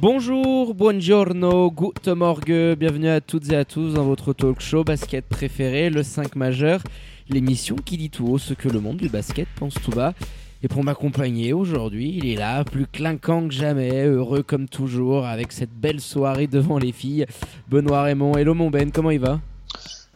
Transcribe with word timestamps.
Bonjour, 0.00 0.74
buongiorno, 0.74 1.70
guten 1.70 2.14
morgue, 2.14 2.76
bienvenue 2.78 3.10
à 3.10 3.20
toutes 3.20 3.52
et 3.52 3.56
à 3.56 3.66
tous 3.66 3.92
dans 3.92 4.04
votre 4.04 4.32
talk 4.32 4.58
show 4.58 4.84
basket 4.84 5.26
préféré, 5.28 5.90
le 5.90 6.02
5 6.02 6.34
majeur, 6.34 6.82
l'émission 7.28 7.76
qui 7.76 7.98
dit 7.98 8.08
tout 8.08 8.26
haut 8.26 8.38
ce 8.38 8.54
que 8.54 8.70
le 8.70 8.80
monde 8.80 8.96
du 8.96 9.10
basket 9.10 9.46
pense 9.54 9.74
tout 9.74 9.90
bas. 9.90 10.14
Et 10.62 10.68
pour 10.68 10.82
m'accompagner 10.82 11.52
aujourd'hui, 11.52 12.14
il 12.16 12.26
est 12.26 12.36
là, 12.36 12.64
plus 12.64 12.86
clinquant 12.86 13.46
que 13.46 13.52
jamais, 13.52 14.06
heureux 14.06 14.42
comme 14.42 14.66
toujours, 14.66 15.26
avec 15.26 15.52
cette 15.52 15.74
belle 15.74 16.00
soirée 16.00 16.46
devant 16.46 16.78
les 16.78 16.92
filles. 16.92 17.26
Benoît 17.68 18.04
Raymond, 18.04 18.38
hello 18.38 18.54
mon 18.54 18.70
Ben, 18.70 18.90
comment 18.90 19.10
il 19.10 19.20
va? 19.20 19.40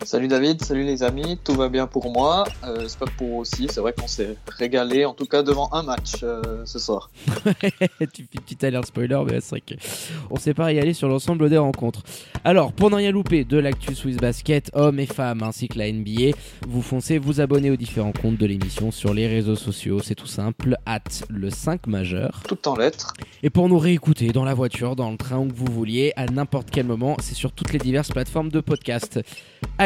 Salut 0.05 0.29
David, 0.29 0.63
salut 0.63 0.85
les 0.85 1.03
amis, 1.03 1.39
tout 1.43 1.55
va 1.55 1.71
bien 1.71 1.87
pour 1.87 2.13
moi, 2.13 2.45
euh, 2.65 2.85
c'est 2.87 2.99
pas 2.99 3.11
pour 3.17 3.37
aussi, 3.37 3.67
c'est 3.71 3.81
vrai 3.81 3.95
qu'on 3.99 4.07
s'est 4.07 4.37
régalé 4.47 5.07
en 5.07 5.15
tout 5.15 5.25
cas 5.25 5.43
devant 5.43 5.71
un 5.73 5.83
match 5.83 6.17
euh, 6.23 6.43
ce 6.67 6.79
soir. 6.79 7.11
tu 8.13 8.27
fais 8.31 8.39
petite 8.39 8.63
alerte 8.63 8.87
spoiler, 8.87 9.19
mais 9.27 9.41
c'est 9.41 9.57
vrai 9.57 9.63
qu'on 9.63 10.37
s'est 10.37 10.53
pas 10.53 10.67
régalé 10.67 10.93
sur 10.93 11.09
l'ensemble 11.09 11.49
des 11.49 11.57
rencontres. 11.57 12.03
Alors, 12.45 12.75
pour 12.75 12.91
ne 12.91 12.97
rien 12.97 13.11
louper 13.11 13.45
de 13.45 13.57
l'actu 13.57 13.95
Swiss 13.95 14.19
Basket, 14.19 14.71
hommes 14.75 15.01
et 15.01 15.07
femmes 15.07 15.43
ainsi 15.43 15.67
que 15.67 15.79
la 15.79 15.91
NBA, 15.91 16.37
vous 16.69 16.83
foncez 16.83 17.17
vous 17.17 17.41
abonner 17.41 17.71
aux 17.71 17.77
différents 17.77 18.13
comptes 18.13 18.37
de 18.37 18.47
l'émission 18.47 18.91
sur 18.91 19.15
les 19.15 19.27
réseaux 19.27 19.57
sociaux, 19.57 20.01
c'est 20.01 20.15
tout 20.15 20.27
simple, 20.27 20.77
at 20.85 21.01
le 21.31 21.49
5 21.49 21.87
majeur. 21.87 22.43
Tout 22.47 22.69
en 22.69 22.77
lettres. 22.77 23.15
Et 23.43 23.49
pour 23.49 23.71
nous 23.71 23.79
réécouter 23.79 24.29
dans 24.29 24.45
la 24.45 24.53
voiture, 24.53 24.95
dans 24.95 25.11
le 25.11 25.17
train 25.17 25.39
où 25.39 25.49
vous 25.53 25.73
vouliez, 25.73 26.13
à 26.17 26.27
n'importe 26.27 26.71
quel 26.71 26.85
moment, 26.85 27.17
c'est 27.19 27.35
sur 27.35 27.53
toutes 27.53 27.73
les 27.73 27.79
diverses 27.79 28.11
plateformes 28.11 28.51
de 28.51 28.61
podcast. 28.61 29.21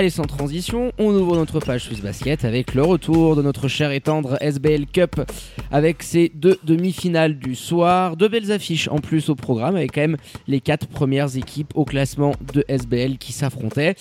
Allez, 0.01 0.09
sans 0.09 0.25
transition, 0.25 0.93
on 0.97 1.13
ouvre 1.13 1.37
notre 1.37 1.61
page 1.61 1.85
Swiss 1.85 2.01
Basket 2.01 2.47
avec 2.47 2.73
le 2.73 2.83
retour 2.83 3.37
de 3.37 3.43
notre 3.43 3.69
cher 3.69 3.93
et 3.93 4.01
tendre 4.01 4.39
SBL 4.41 4.87
Cup 4.87 5.21
avec 5.71 6.03
ses 6.03 6.33
deux 6.35 6.59
demi-finales 6.65 7.39
du 7.39 7.55
soir. 7.55 8.17
Deux 8.17 8.29
belles 8.29 8.51
affiches 8.51 8.89
en 8.89 9.01
plus 9.01 9.29
au 9.29 9.35
programme 9.35 9.77
avec 9.77 9.93
quand 9.93 10.01
même 10.01 10.17
les 10.47 10.63
quatre 10.63 10.87
premières 10.87 11.37
équipes 11.37 11.73
au 11.75 11.85
classement 11.85 12.33
de 12.55 12.65
SBL 12.67 13.19
qui 13.19 13.35
s'affrontaient. 13.35 13.95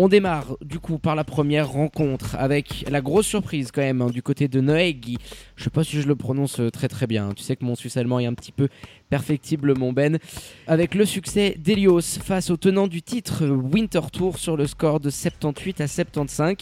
On 0.00 0.08
démarre 0.08 0.56
du 0.60 0.78
coup 0.78 0.98
par 0.98 1.16
la 1.16 1.24
première 1.24 1.70
rencontre 1.70 2.36
avec 2.36 2.84
la 2.88 3.00
grosse 3.00 3.26
surprise 3.26 3.72
quand 3.72 3.80
même 3.80 4.00
hein, 4.00 4.10
du 4.10 4.22
côté 4.22 4.46
de 4.46 4.60
Noegi. 4.60 5.16
Je 5.56 5.64
sais 5.64 5.70
pas 5.70 5.82
si 5.82 6.00
je 6.00 6.06
le 6.06 6.14
prononce 6.14 6.60
très 6.72 6.86
très 6.86 7.08
bien. 7.08 7.32
Tu 7.34 7.42
sais 7.42 7.56
que 7.56 7.64
mon 7.64 7.74
suisse 7.74 7.96
allemand 7.96 8.20
est 8.20 8.26
un 8.26 8.34
petit 8.34 8.52
peu 8.52 8.68
perfectible 9.08 9.76
mon 9.76 9.92
Ben. 9.92 10.18
Avec 10.68 10.94
le 10.94 11.04
succès 11.04 11.56
d'Elios 11.58 12.18
face 12.22 12.50
au 12.50 12.56
tenant 12.56 12.86
du 12.86 13.02
titre 13.02 13.44
Winter 13.46 14.02
Tour 14.12 14.38
sur 14.38 14.56
le 14.56 14.68
score 14.68 15.00
de 15.00 15.10
78 15.38 15.80
à 15.80 15.88
75. 15.88 16.56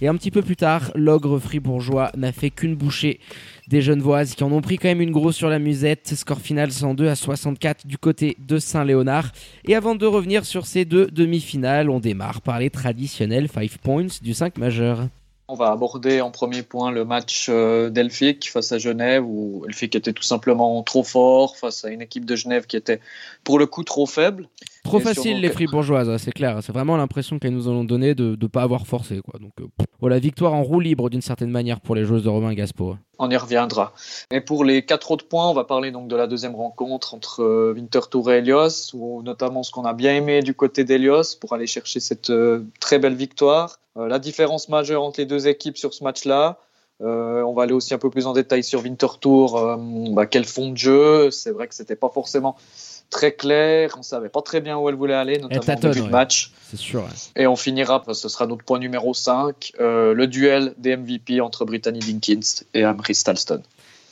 Et 0.00 0.08
un 0.08 0.16
petit 0.16 0.30
peu 0.30 0.42
plus 0.42 0.56
tard, 0.56 0.90
l'ogre 0.94 1.38
fribourgeois 1.38 2.10
n'a 2.16 2.32
fait 2.32 2.50
qu'une 2.50 2.74
bouchée 2.74 3.20
des 3.68 3.82
Genevoises 3.82 4.34
qui 4.34 4.44
en 4.44 4.52
ont 4.52 4.60
pris 4.60 4.78
quand 4.78 4.88
même 4.88 5.00
une 5.00 5.12
grosse 5.12 5.36
sur 5.36 5.48
la 5.48 5.58
musette. 5.58 6.14
Score 6.14 6.40
final 6.40 6.72
102 6.72 7.08
à 7.08 7.14
64 7.14 7.86
du 7.86 7.98
côté 7.98 8.36
de 8.38 8.58
Saint-Léonard. 8.58 9.32
Et 9.66 9.74
avant 9.74 9.94
de 9.94 10.06
revenir 10.06 10.44
sur 10.44 10.66
ces 10.66 10.84
deux 10.84 11.06
demi-finales, 11.06 11.90
on 11.90 12.00
démarre 12.00 12.40
par 12.40 12.58
les 12.58 12.70
traditionnels 12.70 13.48
5 13.48 13.78
points 13.78 14.06
du 14.22 14.34
5 14.34 14.58
majeur. 14.58 15.08
On 15.48 15.54
va 15.54 15.70
aborder 15.70 16.20
en 16.20 16.30
premier 16.30 16.62
point 16.62 16.90
le 16.90 17.04
match 17.04 17.48
euh, 17.50 17.90
d'Elphick 17.90 18.50
face 18.50 18.72
à 18.72 18.78
Genève, 18.78 19.24
où 19.26 19.64
Elphick 19.68 19.94
était 19.94 20.12
tout 20.12 20.22
simplement 20.22 20.82
trop 20.82 21.02
fort 21.02 21.56
face 21.56 21.84
à 21.84 21.90
une 21.90 22.00
équipe 22.00 22.24
de 22.24 22.36
Genève 22.36 22.66
qui 22.66 22.76
était 22.76 23.00
pour 23.44 23.58
le 23.58 23.66
coup 23.66 23.82
trop 23.82 24.06
faible. 24.06 24.48
Trop 24.82 25.00
facile 25.00 25.40
les 25.40 25.48
fribourgeoises, 25.48 26.16
c'est 26.16 26.32
clair. 26.32 26.58
C'est 26.62 26.72
vraiment 26.72 26.96
l'impression 26.96 27.38
qu'elles 27.38 27.54
nous 27.54 27.68
ont 27.68 27.84
donné 27.84 28.14
de 28.14 28.36
ne 28.40 28.46
pas 28.46 28.62
avoir 28.62 28.86
forcé. 28.86 29.20
Quoi. 29.20 29.38
Donc 29.38 29.52
euh, 29.60 29.84
voilà, 30.00 30.18
victoire 30.18 30.54
en 30.54 30.62
roue 30.62 30.80
libre 30.80 31.08
d'une 31.08 31.22
certaine 31.22 31.50
manière 31.50 31.80
pour 31.80 31.94
les 31.94 32.04
joueuses 32.04 32.24
de 32.24 32.28
Romain 32.28 32.52
Gaspo. 32.52 32.96
On 33.18 33.30
y 33.30 33.36
reviendra. 33.36 33.92
Et 34.32 34.40
pour 34.40 34.64
les 34.64 34.84
quatre 34.84 35.12
autres 35.12 35.28
points, 35.28 35.48
on 35.48 35.54
va 35.54 35.64
parler 35.64 35.92
donc 35.92 36.08
de 36.08 36.16
la 36.16 36.26
deuxième 36.26 36.56
rencontre 36.56 37.14
entre 37.14 37.42
euh, 37.42 37.74
Winterthur 37.74 38.32
et 38.32 38.38
Elios, 38.38 38.92
ou 38.94 39.22
notamment 39.22 39.62
ce 39.62 39.70
qu'on 39.70 39.84
a 39.84 39.92
bien 39.92 40.14
aimé 40.14 40.42
du 40.42 40.54
côté 40.54 40.82
d'Elios 40.82 41.36
pour 41.40 41.52
aller 41.52 41.68
chercher 41.68 42.00
cette 42.00 42.30
euh, 42.30 42.64
très 42.80 42.98
belle 42.98 43.14
victoire. 43.14 43.78
Euh, 43.96 44.08
la 44.08 44.18
différence 44.18 44.68
majeure 44.68 45.02
entre 45.02 45.20
les 45.20 45.26
deux 45.26 45.48
équipes 45.48 45.76
sur 45.76 45.92
ce 45.94 46.02
match-là. 46.02 46.58
Euh, 47.02 47.42
on 47.42 47.52
va 47.52 47.64
aller 47.64 47.72
aussi 47.72 47.94
un 47.94 47.98
peu 47.98 48.10
plus 48.10 48.26
en 48.26 48.32
détail 48.32 48.62
sur 48.62 48.82
Winterthur. 48.82 49.56
Euh, 49.56 49.76
bah, 50.10 50.26
quel 50.26 50.44
fond 50.44 50.70
de 50.70 50.76
jeu 50.76 51.30
C'est 51.30 51.50
vrai 51.50 51.66
que 51.66 51.74
c'était 51.74 51.96
pas 51.96 52.08
forcément 52.08 52.56
très 53.12 53.32
clair. 53.32 53.94
On 53.96 54.02
savait 54.02 54.28
pas 54.28 54.42
très 54.42 54.60
bien 54.60 54.76
où 54.76 54.88
elle 54.88 54.96
voulait 54.96 55.14
aller, 55.14 55.38
notamment 55.38 55.78
au 55.78 55.92
début 55.92 56.06
de 56.06 56.10
match. 56.10 56.50
C'est 56.68 56.78
sûr. 56.78 57.02
Ouais. 57.02 57.42
Et 57.42 57.46
on 57.46 57.54
finira, 57.54 58.02
parce 58.02 58.18
que 58.18 58.22
ce 58.22 58.28
sera 58.28 58.46
notre 58.48 58.64
point 58.64 58.80
numéro 58.80 59.14
5, 59.14 59.72
euh, 59.78 60.14
le 60.14 60.26
duel 60.26 60.74
des 60.78 60.96
MVP 60.96 61.40
entre 61.40 61.64
Brittany 61.64 62.00
Dinkins 62.00 62.64
et 62.74 62.82
Amri 62.82 63.14
Stalston. 63.14 63.62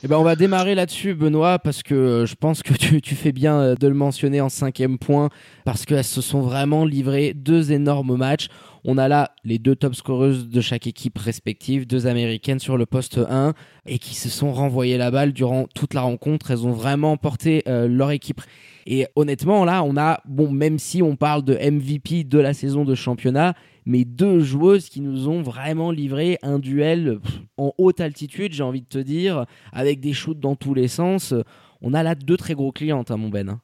Eh 0.03 0.09
ben 0.09 0.17
on 0.17 0.23
va 0.23 0.35
démarrer 0.35 0.75
là-dessus, 0.75 1.13
Benoît, 1.13 1.59
parce 1.59 1.83
que 1.83 2.25
je 2.27 2.35
pense 2.35 2.63
que 2.63 2.73
tu, 2.73 3.03
tu, 3.03 3.15
fais 3.15 3.33
bien 3.33 3.75
de 3.75 3.87
le 3.87 3.93
mentionner 3.93 4.41
en 4.41 4.49
cinquième 4.49 4.99
point, 4.99 5.29
parce 5.67 5.85
qu'elles 5.85 6.05
se 6.05 6.23
sont 6.23 6.41
vraiment 6.41 6.87
livrées 6.87 7.35
deux 7.35 7.73
énormes 7.73 8.17
matchs. 8.17 8.49
On 8.85 8.99
a 8.99 9.09
là 9.09 9.33
les 9.45 9.59
deux 9.59 9.77
top 9.77 9.95
scoreuses 9.95 10.49
de 10.49 10.61
chaque 10.61 10.87
équipe 10.87 11.19
respective, 11.19 11.87
deux 11.87 12.07
américaines 12.07 12.59
sur 12.59 12.77
le 12.77 12.87
poste 12.87 13.19
1, 13.19 13.55
et 13.87 13.99
qui 13.99 14.15
se 14.15 14.29
sont 14.29 14.53
renvoyées 14.53 14.97
la 14.97 15.11
balle 15.11 15.33
durant 15.33 15.67
toute 15.75 15.95
la 15.95 16.01
rencontre. 16.01 16.51
Elles 16.51 16.67
ont 16.67 16.73
vraiment 16.73 17.17
porté 17.17 17.63
euh, 17.69 17.89
leur 17.89 18.11
équipe. 18.11 18.41
Et 18.87 19.07
honnêtement, 19.17 19.65
là, 19.65 19.83
on 19.83 19.97
a, 19.97 20.21
bon, 20.27 20.51
même 20.51 20.79
si 20.79 21.03
on 21.03 21.17
parle 21.17 21.45
de 21.45 21.55
MVP 21.55 22.25
de 22.25 22.39
la 22.39 22.55
saison 22.55 22.85
de 22.85 22.95
championnat, 22.95 23.55
mais 23.85 24.05
deux 24.05 24.41
joueuses 24.41 24.89
qui 24.89 25.01
nous 25.01 25.29
ont 25.29 25.43
vraiment 25.43 25.91
livré 25.91 26.39
un 26.43 26.59
duel 26.59 27.19
en 27.57 27.73
haute 27.79 28.01
altitude, 28.01 28.53
j'ai 28.53 28.63
envie 28.63 28.83
de 28.83 28.87
te 28.87 28.99
dire, 28.99 29.47
avec 29.73 30.01
des 30.01 30.13
shoots 30.13 30.41
dans 30.41 30.57
tous 30.57 30.75
les 30.75 30.89
sens. 30.89 31.35
On 31.83 31.95
a 31.95 32.03
là 32.03 32.15
deux 32.15 32.37
très 32.37 32.55
gros 32.55 32.73
clientes, 32.73 33.11
hein, 33.11 33.17
mon 33.17 33.29
Ben. 33.29 33.61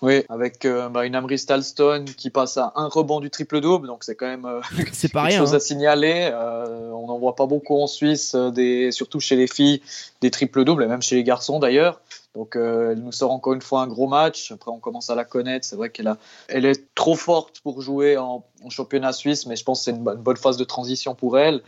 Oui, 0.00 0.24
avec 0.30 0.64
euh, 0.64 0.88
bah, 0.88 1.04
une 1.04 1.14
Amri 1.14 1.38
Stalston 1.38 2.06
qui 2.16 2.30
passe 2.30 2.56
à 2.56 2.72
un 2.76 2.88
rebond 2.88 3.20
du 3.20 3.28
triple-double, 3.28 3.86
donc 3.86 4.04
c'est 4.04 4.14
quand 4.14 4.26
même 4.26 4.46
euh, 4.46 4.60
quelque 4.76 5.18
rien, 5.18 5.38
chose 5.38 5.52
hein. 5.52 5.58
à 5.58 5.60
signaler. 5.60 6.30
Euh, 6.32 6.90
on 6.92 7.06
n'en 7.08 7.18
voit 7.18 7.36
pas 7.36 7.46
beaucoup 7.46 7.78
en 7.78 7.86
Suisse, 7.86 8.34
des, 8.34 8.90
surtout 8.92 9.20
chez 9.20 9.36
les 9.36 9.46
filles, 9.46 9.82
des 10.22 10.30
triple-doubles, 10.30 10.82
et 10.82 10.86
même 10.86 11.02
chez 11.02 11.16
les 11.16 11.24
garçons 11.24 11.58
d'ailleurs. 11.58 12.00
Donc 12.34 12.54
elle 12.54 13.00
nous 13.00 13.12
sort 13.12 13.32
encore 13.32 13.54
une 13.54 13.60
fois 13.60 13.82
un 13.82 13.88
gros 13.88 14.06
match. 14.06 14.52
Après, 14.52 14.70
on 14.70 14.78
commence 14.78 15.10
à 15.10 15.16
la 15.16 15.24
connaître. 15.24 15.66
C'est 15.66 15.76
vrai 15.76 15.90
qu'elle 15.90 16.06
a, 16.06 16.16
elle 16.48 16.64
est 16.64 16.94
trop 16.94 17.16
forte 17.16 17.60
pour 17.60 17.82
jouer 17.82 18.16
en, 18.16 18.44
en 18.64 18.70
championnat 18.70 19.12
suisse, 19.12 19.46
mais 19.46 19.56
je 19.56 19.64
pense 19.64 19.80
que 19.80 19.84
c'est 19.86 19.90
une, 19.90 20.08
une, 20.08 20.14
bonne 20.14 20.36
phase 20.36 20.56
de 20.56 20.64
transition 20.64 21.14
pour 21.14 21.38
elle. 21.38 21.60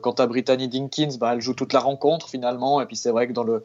quant 0.00 0.12
à 0.12 0.26
Brittany 0.26 0.66
Dinkins, 0.66 1.16
bah, 1.20 1.34
elle 1.34 1.42
joue 1.42 1.54
toute 1.54 1.74
la 1.74 1.80
rencontre 1.80 2.28
finalement. 2.30 2.80
Et 2.80 2.86
puis 2.86 2.96
c'est 2.96 3.10
vrai 3.10 3.28
que 3.28 3.34
dans 3.34 3.44
le 3.44 3.62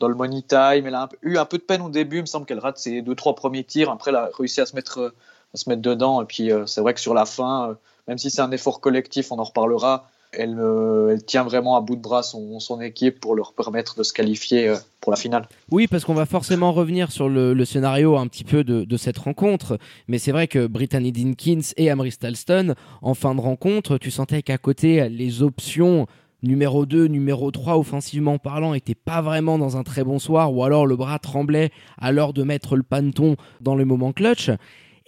dans 0.00 0.08
le 0.08 0.14
money 0.14 0.42
time. 0.42 0.86
Elle 0.86 0.94
a 0.94 1.04
un, 1.04 1.08
eu 1.22 1.36
un 1.38 1.44
peu 1.44 1.58
de 1.58 1.62
peine 1.62 1.82
au 1.82 1.90
début. 1.90 2.18
Il 2.18 2.22
me 2.22 2.26
semble 2.26 2.46
qu'elle 2.46 2.58
rate 2.58 2.78
ses 2.78 3.02
deux, 3.02 3.14
trois 3.14 3.34
premiers 3.34 3.64
tirs. 3.64 3.90
Après, 3.90 4.10
elle 4.10 4.16
a 4.16 4.30
réussi 4.36 4.60
à 4.60 4.66
se 4.66 4.74
mettre, 4.74 5.14
à 5.54 5.56
se 5.56 5.68
mettre 5.68 5.82
dedans. 5.82 6.22
Et 6.22 6.26
puis, 6.26 6.52
euh, 6.52 6.66
c'est 6.66 6.80
vrai 6.80 6.94
que 6.94 7.00
sur 7.00 7.14
la 7.14 7.26
fin, 7.26 7.70
euh, 7.70 7.74
même 8.08 8.18
si 8.18 8.30
c'est 8.30 8.42
un 8.42 8.50
effort 8.50 8.80
collectif, 8.80 9.32
on 9.32 9.38
en 9.38 9.44
reparlera. 9.44 10.08
Elle, 10.32 10.58
euh, 10.58 11.16
tient 11.18 11.44
vraiment 11.44 11.76
à 11.76 11.80
bout 11.80 11.96
de 11.96 12.00
bras 12.00 12.22
son, 12.22 12.80
équipe 12.80 13.20
pour 13.20 13.34
leur 13.34 13.52
permettre 13.54 13.96
de 13.96 14.02
se 14.02 14.12
qualifier 14.12 14.68
euh, 14.68 14.76
pour 15.00 15.10
la 15.10 15.16
finale. 15.16 15.48
Oui, 15.70 15.86
parce 15.86 16.04
qu'on 16.04 16.14
va 16.14 16.26
forcément 16.26 16.72
revenir 16.72 17.10
sur 17.10 17.28
le, 17.28 17.64
scénario 17.64 18.16
un 18.16 18.26
petit 18.26 18.44
peu 18.44 18.64
de, 18.64 18.84
de 18.84 18.96
cette 18.96 19.18
rencontre. 19.18 19.78
Mais 20.08 20.18
c'est 20.18 20.32
vrai 20.32 20.46
que 20.46 20.66
Brittany 20.66 21.12
Dinkins 21.12 21.72
et 21.76 21.90
Amri 21.90 22.10
Stalston, 22.10 22.74
en 23.02 23.14
fin 23.14 23.34
de 23.34 23.40
rencontre, 23.40 23.98
tu 23.98 24.10
sentais 24.10 24.42
qu'à 24.42 24.58
côté, 24.58 25.08
les 25.08 25.42
options 25.42 26.06
numéro 26.42 26.86
2, 26.86 27.06
numéro 27.06 27.50
3 27.50 27.78
offensivement 27.78 28.38
parlant 28.38 28.72
n'étaient 28.72 28.94
pas 28.94 29.22
vraiment 29.22 29.58
dans 29.58 29.76
un 29.76 29.82
très 29.82 30.04
bon 30.04 30.18
soir 30.18 30.52
ou 30.52 30.64
alors 30.64 30.86
le 30.86 30.96
bras 30.96 31.18
tremblait 31.18 31.70
à 31.98 32.12
l'heure 32.12 32.32
de 32.32 32.42
mettre 32.42 32.76
le 32.76 32.82
panton 32.82 33.36
dans 33.60 33.74
le 33.74 33.84
moment 33.84 34.12
clutch. 34.12 34.50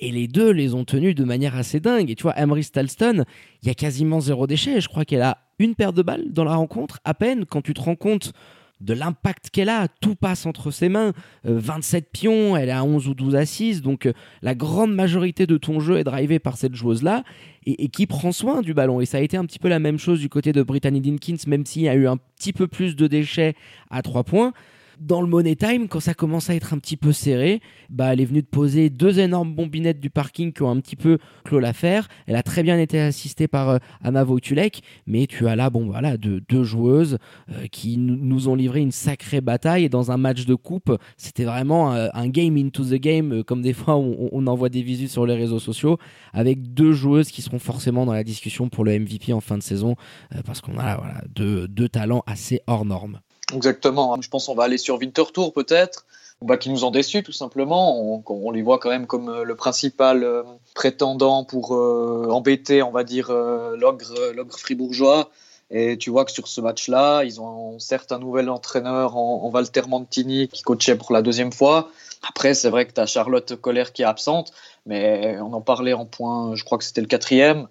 Et 0.01 0.13
les 0.13 0.29
deux 0.29 0.51
les 0.51 0.75
ont 0.75 0.85
tenus 0.85 1.15
de 1.15 1.25
manière 1.25 1.57
assez 1.57 1.81
dingue. 1.81 2.09
Et 2.11 2.15
tu 2.15 2.23
vois, 2.23 2.39
Emery 2.39 2.63
Stalston, 2.63 3.25
il 3.63 3.69
y 3.69 3.71
a 3.71 3.75
quasiment 3.75 4.21
zéro 4.21 4.47
déchet. 4.47 4.81
Je 4.81 4.89
crois 4.89 5.05
qu'elle 5.05 5.23
a 5.23 5.39
une 5.59 5.75
paire 5.75 5.93
de 5.93 6.03
balles 6.03 6.33
dans 6.33 6.45
la 6.45 6.55
rencontre, 6.55 7.01
à 7.05 7.15
peine, 7.15 7.45
quand 7.45 7.63
tu 7.63 7.75
te 7.75 7.81
rends 7.81 7.97
compte 7.97 8.33
de 8.81 8.95
l'impact 8.95 9.51
qu'elle 9.51 9.69
a. 9.69 9.89
Tout 9.89 10.15
passe 10.15 10.47
entre 10.47 10.71
ses 10.71 10.89
mains. 10.89 11.13
Euh, 11.47 11.59
27 11.59 12.11
pions, 12.13 12.57
elle 12.57 12.71
à 12.71 12.85
11 12.85 13.09
ou 13.09 13.15
12 13.15 13.37
assises. 13.37 13.83
Donc 13.83 14.07
euh, 14.07 14.13
la 14.43 14.55
grande 14.55 14.95
majorité 14.95 15.47
de 15.47 15.57
ton 15.57 15.81
jeu 15.81 15.99
est 15.99 16.05
drivée 16.05 16.39
par 16.39 16.57
cette 16.57 16.75
joueuse-là 16.75 17.25
et, 17.67 17.85
et, 17.85 17.89
qui 17.89 18.07
prend 18.07 18.33
soin 18.33 18.63
du 18.63 18.75
ballon. 18.75 19.01
Et 19.01 19.07
ça 19.07 19.19
a 19.19 19.21
été 19.21 19.37
un 19.37 19.45
petit 19.45 19.59
peu 19.59 19.69
la 19.69 19.79
même 19.79 19.99
chose 19.99 20.21
du 20.21 20.29
côté 20.29 20.53
de 20.53 20.63
Brittany 20.63 21.01
Dinkins, 21.01 21.37
même 21.47 21.67
s'il 21.67 21.83
y 21.83 21.89
a 21.89 21.95
eu 21.95 22.07
un 22.07 22.17
petit 22.17 22.53
peu 22.53 22.67
plus 22.67 22.97
de 22.97 23.07
déchets 23.07 23.55
à 23.91 24.03
3 24.03 24.25
points. 24.25 24.53
Dans 25.01 25.21
le 25.21 25.27
Money 25.27 25.57
Time, 25.57 25.89
quand 25.89 26.01
ça 26.01 26.15
commence 26.15 26.51
à 26.51 26.55
être 26.55 26.75
un 26.75 26.79
petit 26.79 26.97
peu 26.97 27.13
serré, 27.13 27.61
bah, 27.91 28.13
elle 28.13 28.21
est 28.21 28.25
venue 28.25 28.43
de 28.43 28.47
poser 28.47 28.91
deux 28.91 29.19
énormes 29.19 29.55
bombinettes 29.55 30.01
du 30.01 30.11
parking 30.11 30.53
qui 30.53 30.63
ont 30.63 30.71
un 30.71 30.81
petit 30.81 30.97
peu 30.97 31.19
clos 31.45 31.61
l'affaire. 31.61 32.09
Elle 32.27 32.37
a 32.37 32.43
très 32.43 32.63
bien 32.63 32.79
été 32.79 33.01
assistée 33.01 33.49
par 33.49 33.69
euh, 33.69 33.79
Anna 34.03 34.25
Vautulek, 34.25 34.83
mais 35.07 35.27
tu 35.27 35.47
as 35.49 35.57
là, 35.57 35.71
bon, 35.71 35.87
voilà, 35.87 36.17
deux, 36.17 36.65
joueuses 36.65 37.19
euh, 37.51 37.67
qui 37.71 37.99
nous 37.99 38.49
ont 38.49 38.55
livré 38.55 38.81
une 38.81 38.93
sacrée 38.93 39.41
bataille. 39.41 39.85
Et 39.85 39.89
dans 39.89 40.11
un 40.11 40.17
match 40.17 40.45
de 40.45 40.55
coupe, 40.55 40.97
c'était 41.17 41.45
vraiment 41.45 41.93
euh, 41.95 42.09
un 42.15 42.29
game 42.29 42.57
into 42.57 42.85
the 42.85 42.95
game, 42.95 43.45
comme 43.45 43.63
des 43.63 43.73
fois 43.73 43.97
on, 43.97 44.29
on 44.33 44.47
envoie 44.47 44.69
des 44.69 44.83
visus 44.83 45.09
sur 45.09 45.27
les 45.27 45.35
réseaux 45.35 45.61
sociaux, 45.61 45.99
avec 46.33 46.75
deux 46.75 46.93
joueuses 46.93 47.31
qui 47.31 47.43
seront 47.43 47.59
forcément 47.59 48.07
dans 48.07 48.13
la 48.13 48.25
discussion 48.25 48.69
pour 48.69 48.85
le 48.85 48.99
MVP 48.99 49.33
en 49.33 49.41
fin 49.41 49.57
de 49.57 49.63
saison, 49.63 49.97
parce 50.45 50.61
qu'on 50.61 50.79
a 50.79 50.97
voilà, 50.97 51.23
deux, 51.35 51.69
deux 51.69 51.89
talents 51.89 52.23
assez 52.27 52.61
hors 52.67 52.85
normes. 52.85 53.21
Exactement. 53.55 54.21
Je 54.21 54.29
pense 54.29 54.47
qu'on 54.47 54.55
va 54.55 54.65
aller 54.65 54.79
sur 54.79 54.97
Winter 54.97 55.25
Tour 55.33 55.53
peut-être. 55.53 56.05
Bah, 56.41 56.57
qui 56.57 56.71
nous 56.71 56.85
ont 56.85 56.93
déçus 56.93 57.25
tout 57.25 57.33
simplement. 57.33 58.23
On, 58.29 58.51
les 58.53 58.63
voit 58.63 58.79
quand 58.79 58.91
même 58.91 59.09
comme 59.09 59.29
euh, 59.29 59.43
le 59.43 59.57
principal 59.57 60.23
euh, 60.23 60.45
prétendant 60.73 61.43
pour 61.43 61.75
euh, 61.75 62.29
embêter, 62.31 62.81
on 62.81 62.93
va 62.93 63.03
dire, 63.03 63.33
l'ogre, 63.33 64.57
fribourgeois. 64.57 65.31
Et 65.71 65.99
tu 65.99 66.11
vois 66.11 66.25
que 66.25 66.31
sur 66.31 66.47
ce 66.47 66.61
match-là, 66.61 67.25
ils 67.25 67.41
ont 67.41 67.79
certes 67.81 68.13
un 68.13 68.21
nouvel 68.21 68.49
entraîneur 68.51 69.17
en, 69.17 69.43
en, 69.45 69.51
Walter 69.51 69.83
Mantini 69.89 70.49
qui 70.49 70.63
coachait 70.63 70.97
pour 70.97 71.13
la 71.13 71.23
deuxième 71.23 71.53
fois. 71.53 71.91
Après, 72.27 72.55
c'est 72.55 72.71
vrai 72.71 72.87
que 72.87 72.93
tu 72.93 73.01
as 73.01 73.07
Charlotte 73.07 73.57
Colère 73.57 73.93
qui 73.93 74.03
est 74.03 74.07
absente, 74.07 74.53
mais 74.87 75.39
on 75.41 75.53
en 75.53 75.61
parlait 75.61 75.93
en 75.93 76.07
point, 76.07 76.55
je 76.55 76.65
crois 76.65 76.79
que 76.79 76.85
c'était 76.85 77.01
le 77.01 77.07
quatrième. 77.07 77.69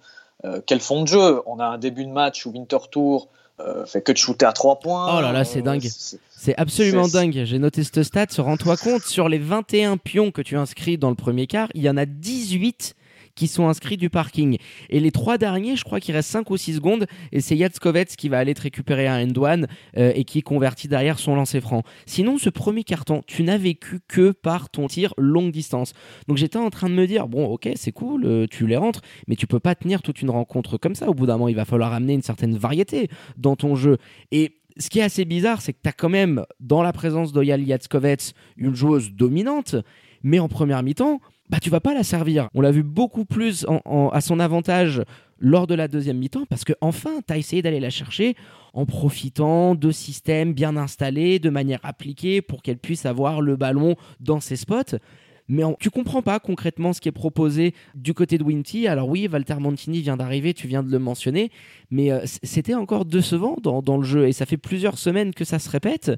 Quel 0.68 0.80
fond 0.80 1.02
de 1.02 1.08
jeu 1.08 1.42
On 1.48 1.60
a 1.60 1.66
un 1.66 1.80
début 1.80 2.06
de 2.06 2.12
match 2.12 2.46
où 2.46 2.52
Winter 2.52 2.78
Tour 2.92 3.30
euh, 3.60 3.86
fait 3.86 4.02
que 4.02 4.12
de 4.12 4.18
shooter 4.18 4.46
à 4.46 4.54
3 4.54 4.80
points. 4.80 5.18
Oh 5.18 5.22
là 5.22 5.32
là, 5.32 5.44
c'est 5.44 5.62
dingue. 5.62 5.88
C'est 6.30 6.56
absolument 6.58 7.08
dingue. 7.08 7.44
J'ai 7.46 7.60
noté 7.60 7.84
cette 7.84 8.04
stat. 8.04 8.28
Rends-toi 8.38 8.78
compte, 8.78 9.04
sur 9.04 9.30
les 9.30 9.40
21 9.40 9.98
pions 9.98 10.32
que 10.32 10.42
tu 10.42 10.58
inscris 10.58 10.98
dans 10.98 11.10
le 11.10 11.16
premier 11.16 11.48
quart, 11.48 11.70
il 11.74 11.82
y 11.82 11.90
en 11.90 11.98
a 11.98 12.06
18 12.06 12.96
qui 13.38 13.48
sont 13.48 13.70
inscrits 13.70 13.96
du 13.96 14.10
parking. 14.10 14.58
Et 14.90 15.00
les 15.00 15.12
trois 15.12 15.38
derniers, 15.38 15.78
je 15.78 15.84
crois 15.86 16.02
qu'il 16.02 16.14
reste 16.16 16.30
5 16.30 16.50
ou 16.50 16.58
6 16.58 16.76
secondes, 16.76 17.06
et 17.32 17.40
c'est 17.40 17.56
Yatskovets 17.56 18.06
qui 18.18 18.28
va 18.28 18.40
aller 18.40 18.54
te 18.54 18.62
récupérer 18.62 19.08
un 19.08 19.26
end 19.26 19.42
one 19.42 19.68
euh, 19.96 20.12
et 20.16 20.26
qui 20.26 20.42
convertit 20.42 20.88
derrière 20.88 21.20
son 21.20 21.36
lancer 21.36 21.62
franc. 21.62 21.84
Sinon, 22.06 22.38
ce 22.38 22.50
premier 22.50 22.84
carton, 22.84 23.22
tu 23.28 23.44
n'as 23.44 23.58
vécu 23.58 24.00
que 24.08 24.32
par 24.32 24.70
ton 24.70 24.88
tir 24.88 25.14
longue 25.18 25.52
distance. 25.52 25.94
Donc 26.28 26.38
j'étais 26.38 26.58
en 26.58 26.72
train 26.72 26.90
de 26.90 26.96
me 26.96 27.06
dire, 27.06 27.28
bon, 27.28 27.46
ok, 27.46 27.70
c'est 27.76 27.92
cool, 27.92 28.26
euh, 28.26 28.48
tu 28.50 28.66
les 28.66 28.78
rentres, 28.78 29.02
mais 29.28 29.36
tu 29.36 29.46
peux 29.46 29.60
pas 29.60 29.76
tenir 29.76 30.02
toute 30.02 30.22
une 30.22 30.32
rencontre 30.32 30.78
comme 30.78 30.96
ça. 30.96 31.08
Au 31.08 31.14
bout 31.14 31.28
d'un 31.28 31.34
moment, 31.34 31.48
il 31.48 31.56
va 31.56 31.66
falloir 31.66 31.94
amener 31.94 32.14
une 32.14 32.24
certaine 32.24 32.58
variété 32.58 33.08
dans 33.38 33.56
ton 33.56 33.76
jeu. 33.76 33.98
Et 34.32 34.58
ce 34.78 34.90
qui 34.90 35.00
est 35.00 35.04
assez 35.04 35.26
bizarre, 35.26 35.62
c'est 35.62 35.74
que 35.74 35.80
tu 35.84 35.90
as 35.90 35.94
quand 35.94 36.10
même, 36.10 36.44
dans 36.60 36.82
la 36.82 36.94
présence 36.94 37.34
d'Oyal 37.34 37.62
Yatskovets, 37.62 38.34
une 38.58 38.76
joueuse 38.76 39.12
dominante, 39.12 39.76
mais 40.24 40.40
en 40.40 40.48
première 40.48 40.84
mi-temps, 40.84 41.22
bah 41.50 41.60
tu 41.62 41.70
vas 41.70 41.80
pas 41.80 41.94
la 41.94 42.04
servir. 42.04 42.50
On 42.54 42.62
l'a 42.62 42.72
vu 42.72 42.84
beaucoup 42.84 43.26
plus 43.26 43.66
en, 43.68 44.10
à 44.10 44.22
son 44.22 44.40
avantage 44.40 45.02
lors 45.40 45.68
de 45.68 45.76
la 45.76 45.88
deuxième 45.88 46.18
mi-temps 46.18 46.46
parce 46.50 46.64
que 46.64 46.74
enfin 46.82 47.22
tu 47.26 47.34
as 47.34 47.38
essayé 47.38 47.62
d'aller 47.62 47.80
la 47.80 47.90
chercher 47.90 48.36
en 48.74 48.86
profitant 48.86 49.76
de 49.76 49.92
systèmes 49.92 50.54
bien 50.54 50.78
installés, 50.78 51.40
de 51.40 51.50
manière 51.50 51.80
appliquée 51.84 52.42
pour 52.42 52.62
qu'elle 52.62 52.78
puisse 52.78 53.06
avoir 53.06 53.42
le 53.42 53.56
ballon 53.56 53.96
dans 54.20 54.40
ses 54.40 54.56
spots. 54.56 54.98
Mais 55.50 55.64
tu 55.80 55.90
comprends 55.90 56.22
pas 56.22 56.40
concrètement 56.40 56.92
ce 56.92 57.00
qui 57.00 57.08
est 57.08 57.14
proposé 57.14 57.74
du 57.96 58.14
côté 58.14 58.38
de 58.38 58.44
Winty. 58.44 58.88
Alors 58.88 59.08
oui, 59.08 59.30
Walter 59.32 59.56
Montini 59.56 60.02
vient 60.02 60.18
d'arriver, 60.18 60.54
tu 60.54 60.68
viens 60.68 60.84
de 60.84 60.92
le 60.92 61.00
mentionner, 61.00 61.52
mais 61.90 62.12
euh, 62.12 62.20
c'était 62.44 62.74
encore 62.74 63.06
décevant 63.06 63.56
dans, 63.64 63.82
dans, 63.82 63.98
le 63.98 64.04
jeu 64.04 64.28
et 64.28 64.34
ça 64.34 64.46
fait 64.46 64.58
plusieurs 64.58 64.98
semaines 64.98 65.34
que 65.34 65.46
ça 65.46 65.58
se 65.58 65.70
répète. 65.70 66.12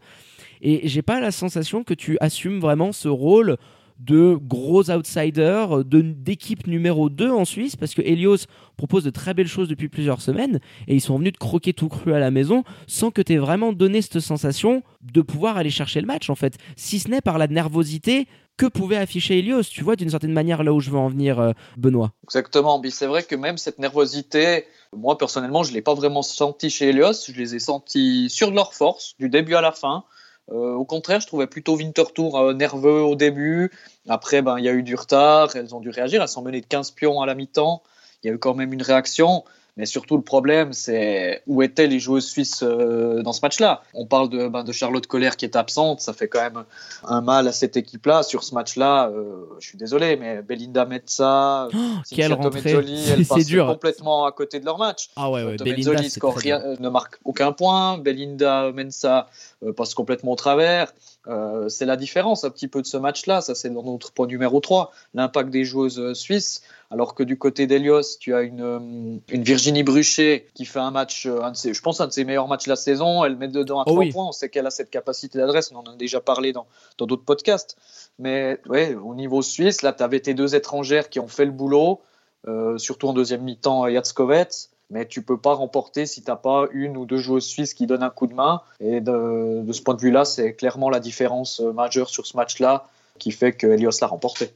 Et 0.62 0.88
j'ai 0.88 1.04
pas 1.04 1.22
la 1.22 1.32
sensation 1.32 1.84
que 1.84 1.94
tu 1.94 2.18
assumes 2.20 2.60
vraiment 2.60 2.92
ce 2.92 3.08
rôle 3.08 3.58
de 4.00 4.38
gros 4.42 4.90
outsiders, 4.90 5.84
d'équipe 5.86 6.68
numéro 6.68 7.10
2 7.10 7.30
en 7.30 7.46
Suisse, 7.46 7.76
parce 7.76 7.94
que 7.94 8.02
Helios 8.02 8.46
propose 8.78 9.04
de 9.04 9.10
très 9.10 9.34
belles 9.34 9.48
choses 9.48 9.68
depuis 9.68 9.90
plusieurs 9.90 10.22
semaines, 10.22 10.60
et 10.88 10.96
ils 10.96 11.02
sont 11.02 11.18
venus 11.18 11.34
de 11.34 11.38
croquer 11.38 11.74
tout 11.74 11.90
cru 11.90 12.14
à 12.14 12.20
la 12.20 12.32
maison, 12.32 12.64
sans 12.88 13.12
que 13.12 13.22
tu 13.22 13.34
aies 13.34 13.38
vraiment 13.38 13.74
donné 13.74 14.02
cette 14.02 14.20
sensation 14.20 14.84
de 15.02 15.22
pouvoir 15.22 15.58
aller 15.58 15.70
chercher 15.70 16.02
le 16.02 16.08
match, 16.08 16.30
en 16.30 16.36
fait, 16.36 16.58
si 16.76 17.00
ce 17.00 17.10
n'est 17.10 17.22
par 17.22 17.38
la 17.38 17.48
nervosité 17.48 18.28
que 18.58 18.66
pouvait 18.66 18.98
afficher 18.98 19.40
Helios, 19.40 19.64
tu 19.64 19.84
vois, 19.84 19.96
d'une 19.96 20.10
certaine 20.10 20.34
manière, 20.34 20.64
là 20.64 20.74
où 20.74 20.80
je 20.80 20.90
veux 20.90 20.98
en 20.98 21.08
venir, 21.08 21.40
euh, 21.40 21.52
Benoît. 21.78 22.12
Exactement, 22.26 22.82
c'est 22.90 23.08
vrai 23.08 23.24
que 23.24 23.36
même 23.36 23.58
cette 23.58 23.80
nervosité, 23.80 24.66
moi 24.96 25.18
personnellement, 25.18 25.64
je 25.64 25.70
ne 25.70 25.76
l'ai 25.76 25.82
pas 25.82 25.94
vraiment 25.94 26.22
senti 26.22 26.70
chez 26.70 26.90
Helios, 26.90 27.26
je 27.28 27.34
les 27.34 27.56
ai 27.56 27.60
sentis 27.60 28.30
sur 28.30 28.52
de 28.52 28.56
leur 28.56 28.74
force, 28.74 29.16
du 29.20 29.30
début 29.30 29.56
à 29.56 29.62
la 29.62 29.72
fin. 29.72 30.04
Euh, 30.52 30.74
au 30.74 30.86
contraire, 30.86 31.20
je 31.20 31.28
trouvais 31.28 31.48
plutôt 31.48 31.76
Winterthur 31.76 32.36
euh, 32.36 32.54
nerveux 32.54 33.02
au 33.02 33.16
début. 33.16 33.72
Après, 34.08 34.42
ben, 34.42 34.58
il 34.58 34.66
y 34.66 34.70
a 34.70 34.74
eu 34.74 34.84
du 34.84 34.96
retard, 34.96 35.56
elles 35.56 35.76
ont 35.76 35.80
dû 35.80 35.90
réagir. 35.90 36.22
Elles 36.22 36.28
sont 36.28 36.42
menées 36.42 36.62
de 36.62 36.66
15 36.66 36.92
pions 36.92 37.22
à 37.22 37.26
la 37.26 37.36
mi-temps. 37.36 37.84
Il 38.24 38.28
y 38.28 38.30
a 38.32 38.34
eu 38.34 38.40
quand 38.40 38.54
même 38.54 38.74
une 38.74 38.82
réaction. 38.82 39.44
Mais 39.80 39.86
surtout, 39.86 40.18
le 40.18 40.24
problème, 40.24 40.74
c'est 40.74 41.42
où 41.48 41.62
étaient 41.62 41.88
les 41.88 42.02
joueuses 42.02 42.28
suisses 42.28 42.64
euh, 42.64 43.22
dans 43.24 43.32
ce 43.32 43.40
match-là? 43.42 43.82
On 43.94 44.06
parle 44.06 44.28
de, 44.28 44.50
ben, 44.50 44.66
de 44.66 44.74
Charlotte 44.74 45.08
Colère 45.08 45.38
qui 45.38 45.46
est 45.46 45.56
absente. 45.56 46.02
Ça 46.02 46.12
fait 46.12 46.28
quand 46.28 46.42
même 46.42 46.66
un 47.06 47.22
mal 47.22 47.48
à 47.48 47.54
cette 47.54 47.78
équipe-là. 47.78 48.24
Sur 48.24 48.44
ce 48.44 48.54
match-là, 48.54 49.08
euh, 49.08 49.46
je 49.60 49.70
suis 49.70 49.78
désolé, 49.78 50.18
mais 50.18 50.42
Belinda 50.42 50.84
Metza, 50.84 51.70
oh, 51.74 51.78
quelle 52.12 52.34
rentrée 52.34 52.72
elles 52.72 53.26
passent 53.30 53.46
dur. 53.46 53.68
complètement 53.68 54.26
à 54.26 54.34
côté 54.34 54.60
de 54.60 54.66
leur 54.66 54.78
match. 54.78 55.12
Ah 55.16 55.32
ouais, 55.32 55.46
ouais. 55.46 55.56
Belinda 55.56 56.04
score 56.10 56.36
rien, 56.36 56.62
ne 56.78 56.90
marque 56.90 57.18
aucun 57.24 57.54
point. 57.54 57.98
Belinda 58.00 58.74
Mensa 58.74 59.30
euh, 59.64 59.72
passe 59.72 59.94
complètement 59.94 60.34
au 60.34 60.36
travers. 60.36 60.92
Euh, 61.28 61.68
c'est 61.70 61.86
la 61.86 61.98
différence 61.98 62.44
un 62.44 62.50
petit 62.50 62.68
peu 62.68 62.82
de 62.82 62.88
ce 62.88 62.98
match-là. 62.98 63.42
Ça, 63.42 63.54
c'est 63.54 63.70
dans 63.70 63.84
notre 63.84 64.12
point 64.12 64.28
numéro 64.28 64.60
3, 64.60 64.92
l'impact 65.14 65.50
des 65.50 65.66
joueuses 65.66 66.14
suisses. 66.14 66.62
Alors 66.92 67.14
que 67.14 67.24
du 67.24 67.38
côté 67.38 67.68
d'Elios, 67.68 68.18
tu 68.20 68.34
as 68.34 68.42
une, 68.42 69.22
une, 69.30 69.44
Virginie 69.44 69.84
Bruchet 69.84 70.48
qui 70.56 70.66
fait 70.66 70.80
un 70.80 70.92
match, 70.92 71.28
un 71.28 71.52
de 71.52 71.56
ses, 71.58 71.74
je 71.74 71.82
pense, 71.82 72.02
un 72.02 72.08
de 72.08 72.12
ses 72.12 72.24
meilleurs 72.24 72.48
matchs 72.48 72.66
de 72.66 72.72
la 72.72 72.76
saison. 72.76 73.24
Elle 73.26 73.36
met 73.36 73.48
dedans 73.48 73.82
à 73.82 73.86
trois 73.86 73.98
oh 73.98 74.00
oui. 74.00 74.12
points. 74.12 74.28
On 74.28 74.32
sait 74.32 74.50
qu'elle 74.50 74.66
a 74.66 74.72
cette 74.72 74.90
capacité 74.90 75.38
d'adresse. 75.38 75.72
On 75.72 75.78
en 75.78 75.94
a 75.94 75.96
déjà 75.96 76.20
parlé 76.22 76.54
dans 76.54 76.66
d'autres 76.98 77.26
podcasts. 77.26 77.78
Mais 78.18 78.60
ouais, 78.68 78.96
au 78.96 79.14
niveau 79.14 79.42
suisse, 79.42 79.82
là, 79.82 79.94
tu 79.94 80.02
avais 80.02 80.20
tes 80.20 80.34
deux 80.34 80.56
étrangères 80.56 81.10
qui 81.10 81.20
ont 81.20 81.28
fait 81.28 81.46
le 81.46 81.52
boulot, 81.52 82.02
euh, 82.48 82.78
surtout 82.78 83.08
en 83.08 83.14
deuxième 83.14 83.44
mi-temps, 83.44 83.88
Yatskovets 83.88 84.70
mais 84.90 85.06
tu 85.06 85.22
peux 85.22 85.38
pas 85.38 85.54
remporter 85.54 86.06
si 86.06 86.24
tu 86.24 86.30
n'as 86.30 86.36
pas 86.36 86.68
une 86.72 86.98
ou 86.98 87.06
deux 87.06 87.18
joueuses 87.18 87.46
suisses 87.46 87.74
qui 87.74 87.88
donnent 87.88 88.04
un 88.04 88.10
coup 88.10 88.28
de 88.28 88.34
main. 88.34 88.62
Et 88.80 89.02
de, 89.02 89.66
ce 89.72 89.82
point 89.82 89.94
de 89.94 90.02
vue-là, 90.02 90.26
c'est 90.26 90.54
clairement 90.54 90.90
la 90.90 91.00
différence 91.00 91.60
majeure 91.60 92.10
sur 92.10 92.26
ce 92.26 92.36
match-là 92.36 92.88
qui 93.18 93.32
fait 93.32 93.52
que 93.52 93.68
Elios 93.68 93.92
l'a 94.02 94.08
remporté. 94.08 94.50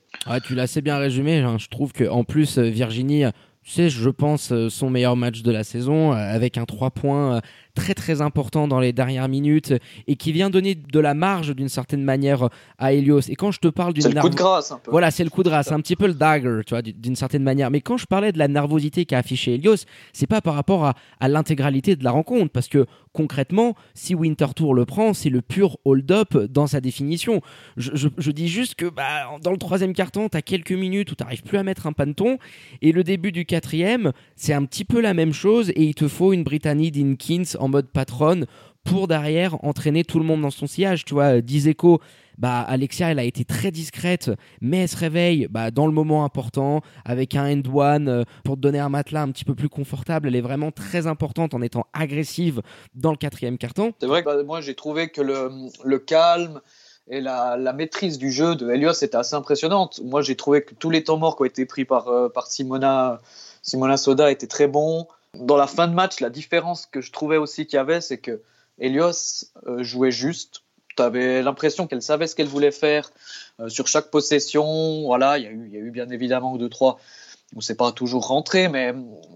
Tu 0.46 0.56
l'as 0.56 0.64
assez 0.64 0.82
bien 0.82 0.98
résumé. 0.98 1.40
Hein. 1.40 1.58
Je 1.60 1.68
trouve 1.68 1.92
qu'en 1.94 2.24
plus, 2.24 2.58
Virginie, 2.58 3.25
tu 3.63 3.72
sais, 3.72 3.90
je 3.90 4.10
pense 4.10 4.54
son 4.70 4.90
meilleur 4.90 5.16
match 5.16 5.42
de 5.42 5.52
la 5.52 5.63
saison 5.63 6.12
avec 6.13 6.58
un 6.58 6.66
3 6.66 6.92
points 6.92 7.42
très 7.75 7.94
très 7.94 8.22
important 8.22 8.68
dans 8.68 8.80
les 8.80 8.94
dernières 8.94 9.27
minutes 9.27 9.74
et 10.08 10.15
qui 10.15 10.32
vient 10.32 10.50
donner 10.50 10.75
de 10.75 11.00
la 11.00 11.13
marge 11.13 11.56
d'une 11.56 11.70
certaine 11.70 12.03
manière 12.03 12.50
à 12.77 12.94
Helios. 12.94 13.22
Et 13.30 13.36
quand 13.36 13.51
je 13.51 13.60
te 13.60 13.68
parle 13.68 13.94
d'une 13.94 14.03
c'est 14.03 14.13
le 14.13 14.22
coup 14.22 14.30
de 14.30 14.36
grâce 14.36 14.72
un 14.72 14.77
peu. 14.77 14.92
Voilà, 14.92 15.12
c'est 15.12 15.24
le 15.24 15.30
coup 15.30 15.44
de 15.44 15.50
grâce, 15.50 15.72
un 15.72 15.80
petit 15.80 15.96
peu 15.96 16.08
le 16.08 16.13
dagger, 16.13 16.62
tu 16.65 16.74
vois, 16.74 16.82
d'une 16.82 17.15
certaine 17.15 17.44
manière. 17.44 17.72
Mais 17.72 17.82
quand 17.82 17.98
je 17.98 18.06
parlais 18.06 18.32
de 18.32 18.38
la 18.38 18.48
nervosité 18.48 19.06
qu'a 19.06 19.18
affiché 19.18 19.56
Helios, 19.56 19.86
c'est 20.13 20.27
pas 20.27 20.42
par 20.42 20.53
rapport 20.53 20.86
à, 20.86 20.96
à 21.20 21.27
l'intégralité 21.27 21.96
de 21.96 22.03
la 22.03 22.12
rencontre, 22.12 22.51
parce 22.51 22.68
que 22.68 22.86
concrètement, 23.13 23.75
si 23.94 24.15
Winter 24.15 24.48
Tour 24.56 24.74
le 24.74 24.86
prend, 24.86 25.13
c'est 25.13 25.30
le 25.30 25.42
pur 25.42 25.77
hold-up 25.86 26.36
dans 26.36 26.68
sa 26.68 26.82
définition. 26.82 27.42
Je, 27.77 27.92
je, 27.94 28.08
je, 28.18 28.32
dis 28.32 28.48
juste 28.48 28.75
que 28.75 28.88
bah, 28.88 29.30
dans 29.42 29.51
le 29.51 29.58
troisième 29.58 29.94
carton, 29.94 30.30
tu 30.30 30.38
as 30.38 30.42
quelques 30.42 30.72
minutes 30.72 31.12
où 31.12 31.15
tu 31.15 31.24
n'arrives 31.24 31.44
plus 31.44 31.58
à 31.58 31.63
mettre 31.63 31.88
un 31.88 31.94
panton, 31.94 32.38
et 32.82 32.92
le 32.92 33.03
début 33.03 33.32
du 33.32 33.46
quatrième, 33.46 34.12
c'est 34.36 34.53
un 34.53 34.65
petit 34.65 34.86
peu 34.86 35.00
la 35.00 35.13
même 35.13 35.34
chose, 35.34 35.70
et 35.72 35.84
il 35.84 35.96
te 35.96 36.08
faut 36.08 36.34
une 36.34 36.44
Brittany 36.44 36.92
Dinkins 36.92 37.58
en 37.63 37.70
mode 37.70 37.88
patronne 37.88 38.46
pour 38.84 39.08
derrière 39.08 39.63
entraîner 39.63 40.03
tout 40.03 40.20
le 40.20 40.25
monde 40.25 40.41
dans 40.41 40.51
son 40.51 40.67
sillage. 40.67 41.05
Tu 41.05 41.13
vois, 41.13 41.39
Dizeko, 41.41 42.01
bah, 42.38 42.62
Alexia, 42.62 43.12
elle 43.12 43.20
a 43.20 43.24
été 43.24 43.46
très 43.46 43.72
discrète, 43.72 44.32
mais 44.62 44.79
elle 44.79 44.89
se 44.89 44.98
réveille 44.98 45.48
bah, 45.50 45.72
dans 45.72 45.86
le 45.86 45.93
moment 45.93 46.25
important 46.25 46.82
avec 47.05 47.36
un 47.36 47.46
end 47.46 47.62
one 47.74 48.10
euh, 48.10 48.24
pour 48.43 48.55
te 48.55 48.62
donner 48.62 48.79
un 48.79 48.89
matelas 48.89 49.22
un 49.22 49.32
petit 49.32 49.46
peu 49.46 49.55
plus 49.55 49.70
confortable. 49.70 50.27
Elle 50.27 50.36
est 50.36 50.41
vraiment 50.41 50.72
très 50.72 51.08
importante 51.08 51.53
en 51.53 51.62
étant 51.62 51.86
agressive 51.93 52.62
dans 52.96 53.12
le 53.12 53.17
quatrième 53.17 53.58
carton. 53.58 53.93
C'est 54.00 54.08
vrai 54.08 54.22
que 54.22 54.25
bah, 54.25 54.43
moi 54.43 54.62
j'ai 54.62 54.75
trouvé 54.75 55.10
que 55.10 55.22
le, 55.22 56.00
calme 56.00 56.60
et 57.08 57.22
la, 57.22 57.74
maîtrise 57.74 58.17
du 58.17 58.32
jeu 58.32 58.55
de 58.55 58.70
Helios 58.70 59.01
était 59.01 59.15
assez 59.15 59.36
impressionnante. 59.36 60.01
Moi 60.03 60.22
j'ai 60.22 60.36
trouvé 60.36 60.63
que 60.63 60.74
tous 60.74 60.89
les 60.89 61.03
temps 61.03 61.17
morts 61.17 61.38
qui 61.38 61.43
ont 61.43 61.46
été 61.46 61.65
pris 61.65 61.86
par, 61.86 62.08
euh, 62.10 62.29
par 62.29 62.48
Simona, 62.48 63.22
Simona 63.62 63.96
Soda 63.96 64.32
étaient 64.32 64.48
très 64.48 64.67
bons. 64.67 65.08
Dans 65.38 65.58
la 65.58 65.68
fin 65.68 65.88
de 65.88 65.94
match, 65.94 66.20
la 66.20 66.30
différence 66.30 66.86
que 66.86 67.02
je 67.02 67.12
trouvais 67.12 67.38
aussi 67.38 67.66
qu'il 67.66 67.78
y 67.78 67.80
avait, 67.80 68.02
c'est 68.02 68.20
que 68.20 68.42
Elios 68.80 69.46
euh, 69.68 69.84
jouait 69.84 70.12
juste. 70.12 70.63
Tu 70.96 71.02
avais 71.02 71.42
l'impression 71.42 71.88
qu'elle 71.88 72.04
savait 72.04 72.28
ce 72.28 72.36
qu'elle 72.36 72.48
voulait 72.48 72.72
faire 72.72 73.12
euh, 73.60 73.70
sur 73.70 73.88
chaque 73.88 74.12
possession. 74.12 75.04
Voilà, 75.06 75.40
il 75.40 75.44
y, 75.44 75.48
a 75.48 75.80
eu, 75.80 75.92
bien 75.92 76.10
évidemment 76.10 76.56
deux, 76.58 76.70
trois 76.70 77.00
où 77.56 77.62
c'est 77.62 77.75
pas 77.75 77.92
toujours 77.92 78.28
rentré, 78.28 78.68
mais 78.68 78.94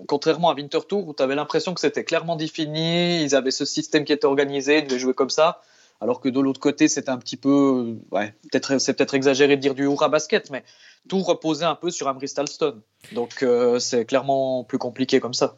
contrairement 0.08 0.50
à 0.50 0.56
Winterthur 0.56 1.08
où 1.08 1.14
tu 1.14 1.22
avais 1.22 1.36
l'impression 1.36 1.76
que 1.76 1.80
c'était 1.80 2.04
clairement 2.04 2.36
défini, 2.36 3.22
ils 3.22 3.36
avaient 3.36 3.52
ce 3.52 3.64
système 3.64 4.06
qui 4.06 4.14
était 4.14 4.26
organisé, 4.26 4.80
ils 4.80 4.88
devaient 4.88 5.00
jouer 5.00 5.14
comme 5.14 5.30
ça. 5.30 5.62
alors 6.02 6.20
que 6.20 6.30
de 6.30 6.40
l'autre 6.40 6.60
côté, 6.60 6.88
c'était 6.88 7.12
un 7.12 7.20
petit 7.20 7.38
peu, 7.38 7.96
ouais, 8.12 8.34
peut-être, 8.52 8.80
c'est 8.80 8.94
peut-être 8.94 9.14
exagéré 9.14 9.56
de 9.56 9.62
dire 9.62 9.76
du 9.76 9.84
hurrah 9.84 10.10
basket, 10.10 10.50
mais 10.50 10.64
tout 11.08 11.22
reposait 11.22 11.66
un 11.66 11.76
peu 11.76 11.92
sur 11.92 12.08
Amri 12.08 12.28
Stalston. 12.28 12.82
Donc 13.14 13.44
euh, 13.44 13.78
c'est 13.78 14.06
clairement 14.06 14.64
plus 14.64 14.80
compliqué 14.80 15.20
comme 15.20 15.36
ça 15.36 15.56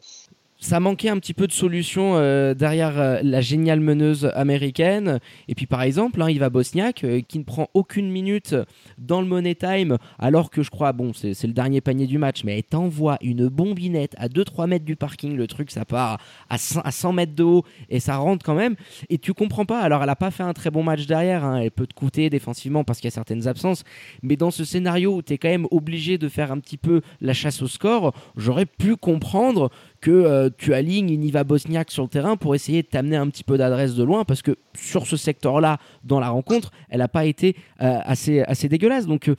ça 0.60 0.78
manquait 0.78 1.08
un 1.08 1.18
petit 1.18 1.32
peu 1.32 1.46
de 1.46 1.52
solution 1.52 2.12
euh, 2.16 2.52
derrière 2.54 3.00
euh, 3.00 3.20
la 3.22 3.40
géniale 3.40 3.80
meneuse 3.80 4.30
américaine. 4.34 5.18
Et 5.48 5.54
puis 5.54 5.66
par 5.66 5.82
exemple, 5.82 6.20
hein, 6.20 6.30
Iva 6.30 6.50
Bosniak, 6.50 7.02
euh, 7.02 7.22
qui 7.26 7.38
ne 7.38 7.44
prend 7.44 7.68
aucune 7.72 8.10
minute 8.10 8.54
dans 8.98 9.22
le 9.22 9.26
Money 9.26 9.54
Time, 9.54 9.96
alors 10.18 10.50
que 10.50 10.62
je 10.62 10.70
crois, 10.70 10.92
bon, 10.92 11.12
c'est 11.14 11.44
le 11.44 11.52
dernier 11.54 11.80
panier 11.80 12.06
du 12.06 12.18
match, 12.18 12.44
mais 12.44 12.58
elle 12.58 12.64
t'envoie 12.64 13.16
une 13.22 13.48
bombinette 13.48 14.14
à 14.18 14.28
2-3 14.28 14.66
mètres 14.66 14.84
du 14.84 14.96
parking. 14.96 15.34
Le 15.34 15.46
truc, 15.46 15.70
ça 15.70 15.86
part 15.86 16.18
à 16.50 16.58
100, 16.58 17.12
mètres 17.12 17.34
de 17.34 17.42
haut 17.42 17.64
et 17.88 17.98
ça 17.98 18.16
rentre 18.16 18.44
quand 18.44 18.54
même. 18.54 18.76
Et 19.08 19.18
tu 19.18 19.32
comprends 19.32 19.64
pas. 19.64 19.80
Alors, 19.80 20.02
elle 20.02 20.10
a 20.10 20.16
pas 20.16 20.30
fait 20.30 20.42
un 20.42 20.52
très 20.52 20.70
bon 20.70 20.82
match 20.82 21.06
derrière. 21.06 21.44
Hein. 21.44 21.60
Elle 21.62 21.70
peut 21.70 21.86
te 21.86 21.94
coûter 21.94 22.28
défensivement 22.28 22.84
parce 22.84 22.98
qu'il 23.00 23.06
y 23.06 23.12
a 23.12 23.14
certaines 23.14 23.48
absences. 23.48 23.82
Mais 24.22 24.36
dans 24.36 24.50
ce 24.50 24.64
scénario 24.64 25.16
où 25.16 25.22
tu 25.22 25.32
es 25.32 25.38
quand 25.38 25.48
même 25.48 25.66
obligé 25.70 26.18
de 26.18 26.28
faire 26.28 26.52
un 26.52 26.58
petit 26.58 26.76
peu 26.76 27.00
la 27.22 27.32
chasse 27.32 27.62
au 27.62 27.68
score, 27.68 28.12
j'aurais 28.36 28.66
pu 28.66 28.96
comprendre 28.96 29.70
que 30.00 30.10
euh, 30.10 30.50
tu 30.56 30.74
alignes 30.74 31.10
une 31.10 31.24
Iva 31.24 31.44
Bosniak 31.44 31.90
sur 31.90 32.02
le 32.02 32.08
terrain 32.08 32.36
pour 32.36 32.54
essayer 32.54 32.82
de 32.82 32.88
t'amener 32.88 33.16
un 33.16 33.28
petit 33.28 33.44
peu 33.44 33.58
d'adresse 33.58 33.94
de 33.94 34.02
loin 34.02 34.24
parce 34.24 34.42
que 34.42 34.56
sur 34.74 35.06
ce 35.06 35.16
secteur-là, 35.16 35.78
dans 36.04 36.20
la 36.20 36.30
rencontre, 36.30 36.70
elle 36.88 36.98
n'a 36.98 37.08
pas 37.08 37.26
été 37.26 37.56
euh, 37.82 37.98
assez, 38.04 38.40
assez 38.42 38.68
dégueulasse. 38.68 39.06
Donc. 39.06 39.28
Euh, 39.28 39.36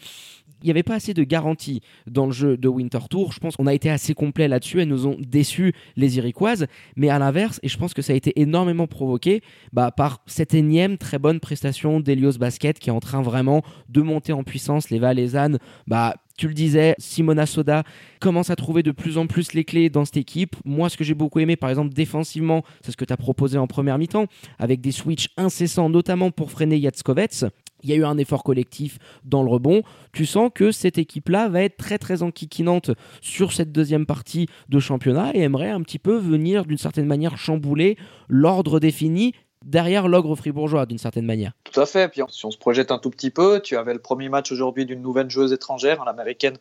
il 0.63 0.67
n'y 0.67 0.71
avait 0.71 0.83
pas 0.83 0.95
assez 0.95 1.15
de 1.15 1.23
garanties 1.23 1.81
dans 2.05 2.27
le 2.27 2.31
jeu 2.31 2.55
de 2.55 2.67
Winter 2.67 2.99
Tour. 3.09 3.31
Je 3.31 3.39
pense 3.39 3.55
qu'on 3.55 3.65
a 3.65 3.73
été 3.73 3.89
assez 3.89 4.13
complet 4.13 4.47
là-dessus. 4.47 4.81
Elles 4.81 4.87
nous 4.87 5.07
ont 5.07 5.17
déçus, 5.19 5.73
les 5.95 6.17
Iriquoises. 6.17 6.67
Mais 6.95 7.09
à 7.09 7.17
l'inverse, 7.17 7.59
et 7.63 7.67
je 7.67 7.77
pense 7.77 7.95
que 7.95 8.03
ça 8.03 8.13
a 8.13 8.15
été 8.15 8.39
énormément 8.39 8.85
provoqué 8.85 9.41
bah, 9.73 9.89
par 9.89 10.21
cette 10.27 10.53
énième 10.53 10.99
très 10.99 11.17
bonne 11.17 11.39
prestation 11.39 11.99
d'Elios 11.99 12.37
Basket 12.39 12.77
qui 12.77 12.89
est 12.89 12.93
en 12.93 12.99
train 12.99 13.23
vraiment 13.23 13.63
de 13.89 14.01
monter 14.01 14.33
en 14.33 14.43
puissance. 14.43 14.91
Les 14.91 14.99
Valaisannes, 14.99 15.57
bah, 15.87 16.15
tu 16.41 16.47
le 16.47 16.55
disais, 16.55 16.95
Simona 16.97 17.45
Soda 17.45 17.83
commence 18.19 18.49
à 18.49 18.55
trouver 18.55 18.81
de 18.81 18.89
plus 18.89 19.19
en 19.19 19.27
plus 19.27 19.53
les 19.53 19.63
clés 19.63 19.91
dans 19.91 20.05
cette 20.05 20.17
équipe. 20.17 20.55
Moi, 20.65 20.89
ce 20.89 20.97
que 20.97 21.03
j'ai 21.03 21.13
beaucoup 21.13 21.37
aimé, 21.37 21.55
par 21.55 21.69
exemple, 21.69 21.93
défensivement, 21.93 22.63
c'est 22.83 22.91
ce 22.91 22.97
que 22.97 23.05
tu 23.05 23.13
as 23.13 23.17
proposé 23.17 23.59
en 23.59 23.67
première 23.67 23.99
mi-temps, 23.99 24.25
avec 24.57 24.81
des 24.81 24.91
switches 24.91 25.29
incessants, 25.37 25.87
notamment 25.87 26.31
pour 26.31 26.49
freiner 26.49 26.79
Yatskovets. 26.79 27.45
Il 27.83 27.91
y 27.91 27.93
a 27.93 27.95
eu 27.95 28.05
un 28.05 28.17
effort 28.17 28.43
collectif 28.43 28.97
dans 29.23 29.43
le 29.43 29.51
rebond. 29.51 29.83
Tu 30.13 30.25
sens 30.25 30.49
que 30.51 30.71
cette 30.71 30.97
équipe-là 30.97 31.47
va 31.47 31.61
être 31.61 31.77
très 31.77 31.99
très 31.99 32.23
enquiquinante 32.23 32.89
sur 33.21 33.53
cette 33.53 33.71
deuxième 33.71 34.07
partie 34.07 34.47
de 34.67 34.79
championnat 34.79 35.35
et 35.35 35.41
aimerait 35.41 35.69
un 35.69 35.83
petit 35.83 35.99
peu 35.99 36.17
venir 36.17 36.65
d'une 36.65 36.79
certaine 36.79 37.05
manière 37.05 37.37
chambouler 37.37 37.97
l'ordre 38.29 38.79
défini 38.79 39.33
derrière 39.63 40.07
l'ogre 40.07 40.35
fribourgeois 40.35 40.87
d'une 40.87 40.97
certaine 40.97 41.27
manière. 41.27 41.53
Tout 41.71 41.79
à 41.79 41.85
fait. 41.85 42.09
Puis 42.09 42.21
si 42.29 42.45
on 42.45 42.51
se 42.51 42.57
projette 42.57 42.91
un 42.91 42.97
tout 42.97 43.09
petit 43.09 43.29
peu, 43.29 43.61
tu 43.61 43.77
avais 43.77 43.93
le 43.93 43.99
premier 43.99 44.29
match 44.29 44.51
aujourd'hui 44.51 44.85
d'une 44.85 45.01
nouvelle 45.01 45.29
joueuse 45.29 45.53
étrangère, 45.53 46.03
l'américaine 46.05 46.57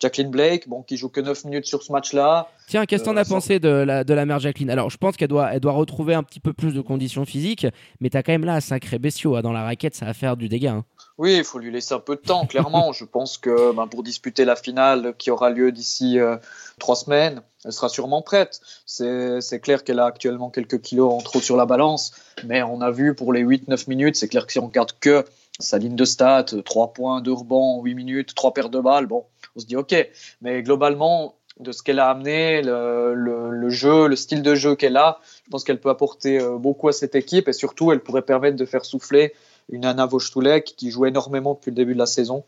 Jacqueline 0.00 0.30
Blake, 0.30 0.68
bon, 0.68 0.82
qui 0.82 0.96
joue 0.96 1.08
que 1.08 1.20
9 1.20 1.44
minutes 1.44 1.66
sur 1.66 1.82
ce 1.82 1.92
match-là. 1.92 2.48
Tiens, 2.66 2.86
qu'est-ce 2.86 3.08
as 3.08 3.16
euh, 3.16 3.24
pensé 3.24 3.60
de 3.60 3.68
la, 3.68 4.04
de 4.04 4.14
la 4.14 4.26
mère 4.26 4.40
Jacqueline? 4.40 4.70
Alors, 4.70 4.90
je 4.90 4.96
pense 4.96 5.16
qu'elle 5.16 5.28
doit, 5.28 5.52
elle 5.52 5.60
doit 5.60 5.72
retrouver 5.72 6.14
un 6.14 6.22
petit 6.22 6.40
peu 6.40 6.52
plus 6.52 6.74
de 6.74 6.80
conditions 6.80 7.24
physiques, 7.24 7.66
mais 8.00 8.10
tu 8.10 8.16
as 8.16 8.22
quand 8.22 8.32
même 8.32 8.44
là 8.44 8.54
un 8.54 8.60
sacré 8.60 8.98
bestiau 8.98 9.36
hein. 9.36 9.42
dans 9.42 9.52
la 9.52 9.62
raquette, 9.62 9.94
ça 9.94 10.06
va 10.06 10.14
faire 10.14 10.36
du 10.36 10.48
dégât. 10.48 10.72
Hein. 10.72 10.84
Oui, 11.22 11.36
il 11.36 11.44
faut 11.44 11.60
lui 11.60 11.70
laisser 11.70 11.94
un 11.94 12.00
peu 12.00 12.16
de 12.16 12.20
temps, 12.20 12.46
clairement. 12.46 12.92
je 12.92 13.04
pense 13.04 13.38
que 13.38 13.72
ben, 13.72 13.86
pour 13.86 14.02
disputer 14.02 14.44
la 14.44 14.56
finale 14.56 15.14
qui 15.18 15.30
aura 15.30 15.50
lieu 15.50 15.70
d'ici 15.70 16.18
euh, 16.18 16.36
trois 16.80 16.96
semaines, 16.96 17.42
elle 17.64 17.72
sera 17.72 17.88
sûrement 17.88 18.22
prête. 18.22 18.60
C'est 18.86 19.60
clair 19.62 19.84
qu'elle 19.84 20.00
a 20.00 20.06
actuellement 20.06 20.50
quelques 20.50 20.80
kilos 20.80 21.14
en 21.14 21.18
trop 21.18 21.40
sur 21.40 21.56
la 21.56 21.64
balance, 21.64 22.10
mais 22.42 22.64
on 22.64 22.80
a 22.80 22.90
vu 22.90 23.14
pour 23.14 23.32
les 23.32 23.44
8-9 23.44 23.88
minutes, 23.88 24.16
c'est 24.16 24.26
clair 24.26 24.46
que 24.48 24.52
si 24.52 24.58
on 24.58 24.66
regarde 24.66 24.94
que 24.98 25.24
sa 25.60 25.78
ligne 25.78 25.94
de 25.94 26.04
stats, 26.04 26.46
3 26.64 26.92
points, 26.92 27.20
2 27.20 27.32
rebonds, 27.32 27.80
8 27.84 27.94
minutes, 27.94 28.34
3 28.34 28.52
paires 28.52 28.68
de 28.68 28.80
balles, 28.80 29.06
bon, 29.06 29.24
on 29.54 29.60
se 29.60 29.66
dit 29.66 29.76
ok. 29.76 29.94
Mais 30.40 30.64
globalement, 30.64 31.36
de 31.60 31.70
ce 31.70 31.84
qu'elle 31.84 32.00
a 32.00 32.10
amené, 32.10 32.62
le, 32.62 33.68
jeu, 33.68 34.08
le 34.08 34.16
style 34.16 34.42
de 34.42 34.56
jeu 34.56 34.74
qu'elle 34.74 34.96
a, 34.96 35.20
je 35.44 35.50
pense 35.50 35.62
qu'elle 35.62 35.78
peut 35.78 35.90
apporter 35.90 36.40
euh, 36.40 36.56
beaucoup 36.56 36.88
à 36.88 36.92
cette 36.92 37.14
équipe 37.14 37.46
et 37.46 37.52
surtout, 37.52 37.92
elle 37.92 38.00
pourrait 38.00 38.22
permettre 38.22 38.56
de 38.56 38.64
faire 38.64 38.84
souffler 38.84 39.34
une 39.68 39.84
Anna 39.84 40.06
Vochtulek 40.06 40.74
qui 40.76 40.90
joue 40.90 41.06
énormément 41.06 41.54
depuis 41.54 41.70
le 41.70 41.76
début 41.76 41.94
de 41.94 41.98
la 41.98 42.06
saison. 42.06 42.44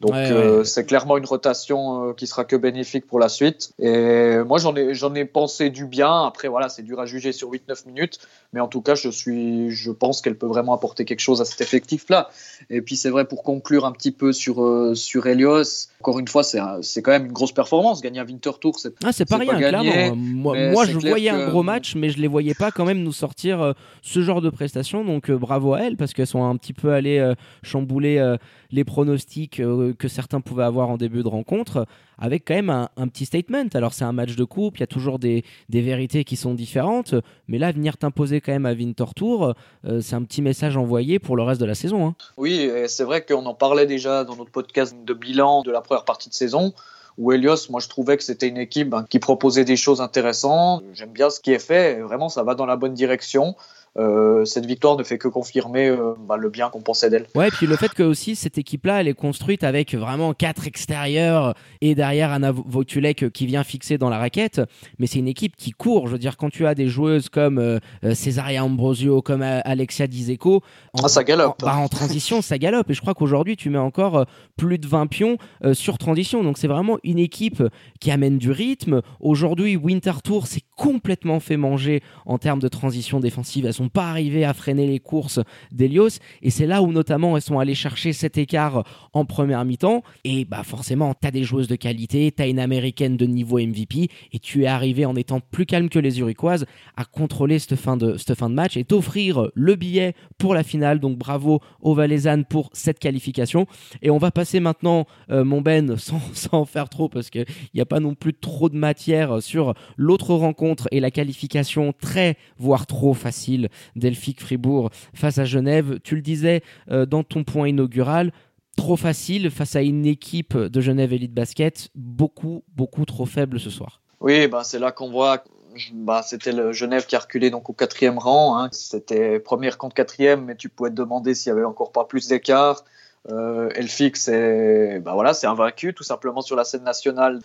Donc 0.00 0.14
euh, 0.14 0.62
c'est 0.62 0.86
clairement 0.86 1.16
une 1.16 1.26
rotation 1.26 2.10
euh, 2.10 2.12
qui 2.12 2.28
sera 2.28 2.44
que 2.44 2.54
bénéfique 2.54 3.04
pour 3.04 3.18
la 3.18 3.28
suite. 3.28 3.72
Et 3.80 4.38
moi 4.46 4.58
j'en 4.58 4.74
ai 4.76 4.94
j'en 4.94 5.12
ai 5.16 5.24
pensé 5.24 5.70
du 5.70 5.86
bien. 5.86 6.24
Après 6.24 6.46
voilà 6.46 6.68
c'est 6.68 6.82
dur 6.82 7.00
à 7.00 7.06
juger 7.06 7.32
sur 7.32 7.50
8-9 7.50 7.88
minutes, 7.88 8.20
mais 8.52 8.60
en 8.60 8.68
tout 8.68 8.80
cas 8.80 8.94
je 8.94 9.08
suis 9.08 9.70
je 9.70 9.90
pense 9.90 10.22
qu'elle 10.22 10.36
peut 10.36 10.46
vraiment 10.46 10.72
apporter 10.72 11.04
quelque 11.04 11.20
chose 11.20 11.40
à 11.40 11.44
cet 11.44 11.60
effectif 11.62 12.08
là. 12.10 12.30
Et 12.70 12.80
puis 12.80 12.94
c'est 12.94 13.10
vrai 13.10 13.24
pour 13.24 13.42
conclure 13.42 13.86
un 13.86 13.92
petit 13.92 14.12
peu 14.12 14.32
sur 14.32 14.62
euh, 14.62 14.94
sur 14.94 15.26
Helios. 15.26 15.88
Encore 16.00 16.20
une 16.20 16.28
fois 16.28 16.44
c'est 16.44 16.60
c'est 16.82 17.02
quand 17.02 17.10
même 17.10 17.26
une 17.26 17.32
grosse 17.32 17.52
performance. 17.52 18.00
Gagner 18.00 18.20
un 18.20 18.26
Winter 18.26 18.52
Tour 18.60 18.78
c'est 18.78 18.94
ah, 19.02 19.10
c'est 19.10 19.28
pas, 19.28 19.38
rien 19.38 19.56
clairement. 19.56 20.14
Moi, 20.14 20.70
moi 20.70 20.86
je 20.86 20.96
voyais 20.96 21.30
un 21.30 21.48
gros 21.48 21.64
match, 21.64 21.96
mais 21.96 22.10
je 22.10 22.20
les 22.20 22.28
voyais 22.28 22.54
pas 22.54 22.70
quand 22.70 22.84
même 22.84 23.02
nous 23.02 23.12
sortir 23.12 23.74
ce 24.02 24.20
genre 24.22 24.42
de 24.42 24.50
prestations. 24.50 25.04
Donc 25.04 25.28
bravo 25.28 25.74
à 25.74 25.80
elles 25.80 25.96
parce 25.96 26.12
qu'elles 26.12 26.28
sont 26.28 26.44
un 26.44 26.56
petit 26.56 26.72
peu 26.72 26.92
allées 26.92 27.32
chambouler 27.64 28.36
les 28.70 28.84
pronostics 28.84 29.62
que 29.98 30.08
certains 30.08 30.40
pouvaient 30.40 30.64
avoir 30.64 30.90
en 30.90 30.96
début 30.96 31.22
de 31.22 31.28
rencontre, 31.28 31.86
avec 32.18 32.44
quand 32.46 32.54
même 32.54 32.70
un, 32.70 33.08
petit 33.08 33.24
statement. 33.26 33.68
Alors 33.74 33.94
c'est 33.94 34.04
un 34.04 34.12
match 34.12 34.36
de 34.36 34.44
coupe, 34.44 34.76
il 34.78 34.80
y 34.80 34.84
a 34.84 34.88
toujours 34.88 35.18
des, 35.18 35.44
vérités 35.68 36.24
qui 36.24 36.36
sont 36.36 36.54
différentes, 36.54 37.14
mais 37.46 37.58
là, 37.58 37.72
venir 37.72 37.96
t'imposer 37.96 38.40
quand 38.40 38.52
même 38.52 38.66
à 38.66 38.72
Winter 38.72 39.06
Tour, 39.14 39.54
euh, 39.84 40.00
c'est 40.00 40.16
un 40.16 40.22
petit 40.22 40.42
message 40.42 40.76
envoyé 40.76 41.18
pour 41.18 41.36
le 41.36 41.42
reste 41.42 41.60
de 41.60 41.66
la 41.66 41.74
saison. 41.74 42.06
Hein. 42.06 42.14
Oui, 42.36 42.70
c'est 42.88 43.04
vrai 43.04 43.24
qu'on 43.24 43.46
en 43.46 43.54
parlait 43.54 43.86
déjà 43.86 44.24
dans 44.24 44.36
notre 44.36 44.50
podcast 44.50 44.96
de 45.04 45.14
bilan 45.14 45.62
de 45.62 45.70
la 45.70 45.80
première 45.80 46.04
partie 46.04 46.28
de 46.28 46.34
saison 46.34 46.74
où 47.18 47.32
Elios, 47.32 47.68
moi 47.68 47.80
je 47.80 47.88
trouvais 47.88 48.16
que 48.16 48.22
c'était 48.22 48.46
une 48.48 48.56
équipe 48.56 48.90
ben, 48.90 49.04
qui 49.08 49.18
proposait 49.18 49.64
des 49.64 49.76
choses 49.76 50.00
intéressantes. 50.00 50.84
J'aime 50.92 51.10
bien 51.10 51.30
ce 51.30 51.40
qui 51.40 51.52
est 51.52 51.58
fait, 51.58 52.00
vraiment 52.00 52.28
ça 52.28 52.44
va 52.44 52.54
dans 52.54 52.66
la 52.66 52.76
bonne 52.76 52.94
direction. 52.94 53.56
Euh, 53.96 54.44
cette 54.44 54.66
victoire 54.66 54.96
ne 54.96 55.02
fait 55.02 55.18
que 55.18 55.28
confirmer 55.28 55.88
euh, 55.88 56.14
bah, 56.28 56.36
le 56.36 56.50
bien 56.50 56.68
qu'on 56.70 56.80
pensait 56.80 57.10
d'elle. 57.10 57.26
Ouais, 57.34 57.48
et 57.48 57.50
puis 57.50 57.66
le 57.66 57.76
fait 57.76 57.88
que 57.88 58.02
aussi 58.02 58.36
cette 58.36 58.58
équipe-là, 58.58 59.00
elle 59.00 59.08
est 59.08 59.14
construite 59.14 59.64
avec 59.64 59.94
vraiment 59.94 60.34
quatre 60.34 60.66
extérieurs 60.66 61.54
et 61.80 61.94
derrière 61.94 62.30
Anna 62.30 62.52
Votulek 62.52 63.30
qui 63.32 63.46
vient 63.46 63.64
fixer 63.64 63.98
dans 63.98 64.08
la 64.08 64.18
raquette, 64.18 64.60
mais 64.98 65.06
c'est 65.06 65.18
une 65.18 65.28
équipe 65.28 65.56
qui 65.56 65.72
court. 65.72 66.06
Je 66.06 66.12
veux 66.12 66.18
dire, 66.18 66.36
quand 66.36 66.50
tu 66.50 66.66
as 66.66 66.74
des 66.74 66.88
joueuses 66.88 67.28
comme 67.28 67.58
euh, 67.58 67.78
Cesaria 68.14 68.64
Ambrosio, 68.64 69.22
comme 69.22 69.42
Alexia 69.42 70.06
Dizeco, 70.06 70.62
en, 70.92 71.04
ah, 71.04 71.08
ça 71.08 71.24
galope. 71.24 71.60
Bah, 71.62 71.76
en 71.76 71.88
transition, 71.88 72.42
ça 72.42 72.58
galope. 72.58 72.90
Et 72.90 72.94
je 72.94 73.00
crois 73.00 73.14
qu'aujourd'hui, 73.14 73.56
tu 73.56 73.70
mets 73.70 73.78
encore 73.78 74.26
plus 74.56 74.78
de 74.78 74.86
20 74.86 75.06
pions 75.06 75.38
sur 75.72 75.98
transition. 75.98 76.42
Donc 76.42 76.58
c'est 76.58 76.68
vraiment 76.68 76.98
une 77.02 77.18
équipe 77.18 77.62
qui 78.00 78.10
amène 78.10 78.38
du 78.38 78.50
rythme. 78.50 79.02
Aujourd'hui, 79.20 79.76
Winter 79.76 80.12
Tour 80.22 80.46
s'est 80.46 80.62
complètement 80.78 81.40
fait 81.40 81.56
manger 81.56 82.02
en 82.24 82.38
termes 82.38 82.60
de 82.60 82.68
transition 82.68 83.18
défensive. 83.18 83.66
Elles 83.66 83.74
sont 83.74 83.88
pas 83.88 84.08
arrivées 84.08 84.44
à 84.44 84.54
freiner 84.54 84.86
les 84.86 85.00
courses 85.00 85.40
d'Elios. 85.72 86.20
Et 86.40 86.50
c'est 86.50 86.66
là 86.66 86.82
où 86.82 86.92
notamment 86.92 87.36
elles 87.36 87.42
sont 87.42 87.58
allées 87.58 87.74
chercher 87.74 88.12
cet 88.12 88.38
écart 88.38 88.84
en 89.12 89.24
première 89.24 89.64
mi-temps. 89.64 90.04
Et 90.22 90.44
bah 90.44 90.62
forcément, 90.62 91.14
tu 91.20 91.26
as 91.26 91.32
des 91.32 91.42
joueuses 91.42 91.66
de 91.66 91.74
qualité, 91.74 92.32
tu 92.34 92.42
as 92.42 92.46
une 92.46 92.60
américaine 92.60 93.16
de 93.16 93.26
niveau 93.26 93.58
MVP. 93.58 94.08
Et 94.32 94.38
tu 94.38 94.62
es 94.62 94.66
arrivé 94.68 95.04
en 95.04 95.16
étant 95.16 95.40
plus 95.40 95.66
calme 95.66 95.88
que 95.88 95.98
les 95.98 96.20
Uriquoises 96.20 96.64
à 96.96 97.04
contrôler 97.04 97.58
cette 97.58 97.74
fin 97.74 97.96
de, 97.96 98.16
cette 98.16 98.36
fin 98.36 98.48
de 98.48 98.54
match 98.54 98.76
et 98.76 98.84
t'offrir 98.84 99.48
le 99.54 99.74
billet 99.74 100.14
pour 100.38 100.54
la 100.54 100.62
finale. 100.62 101.00
Donc 101.00 101.18
bravo 101.18 101.60
aux 101.80 101.94
Valaisannes 101.94 102.44
pour 102.44 102.70
cette 102.72 103.00
qualification. 103.00 103.66
Et 104.00 104.10
on 104.10 104.18
va 104.18 104.30
passer 104.30 104.60
maintenant, 104.60 105.06
euh, 105.30 105.42
mon 105.42 105.60
Ben, 105.60 105.96
sans, 105.96 106.20
sans 106.34 106.64
faire 106.64 106.88
trop 106.88 107.08
parce 107.08 107.30
qu'il 107.30 107.46
n'y 107.74 107.80
a 107.80 107.86
pas 107.86 107.98
non 107.98 108.14
plus 108.14 108.32
trop 108.32 108.68
de 108.68 108.76
matière 108.76 109.42
sur 109.42 109.74
l'autre 109.96 110.34
rencontre 110.34 110.67
et 110.90 111.00
la 111.00 111.10
qualification 111.10 111.92
très, 111.92 112.36
voire 112.58 112.86
trop 112.86 113.14
facile 113.14 113.68
d'Elphick 113.96 114.40
Fribourg 114.40 114.90
face 115.14 115.38
à 115.38 115.44
Genève. 115.44 115.98
Tu 116.02 116.14
le 116.14 116.22
disais 116.22 116.62
euh, 116.90 117.06
dans 117.06 117.22
ton 117.22 117.44
point 117.44 117.68
inaugural, 117.68 118.32
trop 118.76 118.96
facile 118.96 119.50
face 119.50 119.76
à 119.76 119.82
une 119.82 120.06
équipe 120.06 120.56
de 120.56 120.80
Genève 120.80 121.12
Elite 121.12 121.34
Basket, 121.34 121.88
beaucoup, 121.94 122.64
beaucoup 122.76 123.04
trop 123.04 123.26
faible 123.26 123.58
ce 123.58 123.70
soir. 123.70 124.00
Oui, 124.20 124.48
bah, 124.48 124.62
c'est 124.64 124.78
là 124.78 124.92
qu'on 124.92 125.10
voit 125.10 125.44
bah, 125.92 126.22
c'était 126.24 126.52
le 126.52 126.72
Genève 126.72 127.06
qui 127.06 127.16
a 127.16 127.20
reculé 127.20 127.50
donc 127.50 127.70
au 127.70 127.72
quatrième 127.72 128.18
rang. 128.18 128.58
Hein. 128.58 128.68
C'était 128.72 129.38
première 129.38 129.78
contre 129.78 129.94
quatrième, 129.94 130.44
mais 130.44 130.56
tu 130.56 130.68
pouvais 130.68 130.90
te 130.90 130.94
demander 130.94 131.34
s'il 131.34 131.50
y 131.50 131.52
avait 131.52 131.64
encore 131.64 131.92
pas 131.92 132.04
plus 132.04 132.28
d'écart. 132.28 132.84
Euh, 133.30 133.68
c'est 134.14 135.00
bah, 135.00 135.12
voilà, 135.14 135.34
c'est 135.34 135.46
invaincu 135.46 135.92
tout 135.92 136.04
simplement 136.04 136.40
sur 136.40 136.56
la 136.56 136.64
scène 136.64 136.84
nationale 136.84 137.40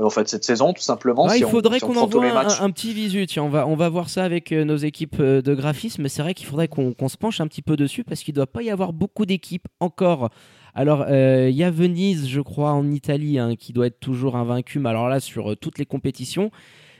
en 0.00 0.10
fait 0.10 0.28
cette 0.28 0.44
saison 0.44 0.72
tout 0.72 0.82
simplement. 0.82 1.30
il 1.32 1.44
faudrait 1.46 1.80
qu'on 1.80 1.96
envoie 1.96 2.26
un, 2.60 2.70
petit 2.70 2.92
visu. 2.92 3.26
on 3.38 3.48
va 3.48 3.66
on 3.66 3.76
va 3.76 3.88
voir 3.88 4.08
ça 4.08 4.24
avec 4.24 4.52
euh, 4.52 4.64
nos 4.64 4.76
équipes 4.76 5.16
euh, 5.20 5.42
de 5.42 5.54
graphisme. 5.54 6.02
Mais 6.02 6.08
c'est 6.08 6.22
vrai 6.22 6.34
qu'il 6.34 6.46
faudrait 6.46 6.68
qu'on 6.68 7.08
se 7.08 7.16
penche 7.16 7.40
un 7.40 7.46
petit 7.46 7.62
peu 7.62 7.76
dessus 7.76 8.04
parce 8.04 8.22
qu'il 8.22 8.32
ne 8.32 8.36
doit 8.36 8.46
pas 8.46 8.62
y 8.62 8.70
avoir 8.70 8.92
beaucoup 8.92 9.26
d'équipes 9.26 9.68
encore. 9.80 10.30
Alors 10.74 11.06
il 11.08 11.54
y 11.54 11.64
a 11.64 11.70
Venise, 11.70 12.28
je 12.28 12.40
crois, 12.42 12.72
en 12.72 12.90
Italie, 12.90 13.38
hein, 13.38 13.56
qui 13.56 13.72
doit 13.72 13.86
être 13.86 13.98
toujours 13.98 14.36
invaincu. 14.36 14.78
Mais 14.78 14.90
alors 14.90 15.08
là 15.08 15.20
sur 15.20 15.56
toutes 15.56 15.78
les 15.78 15.86
compétitions. 15.86 16.50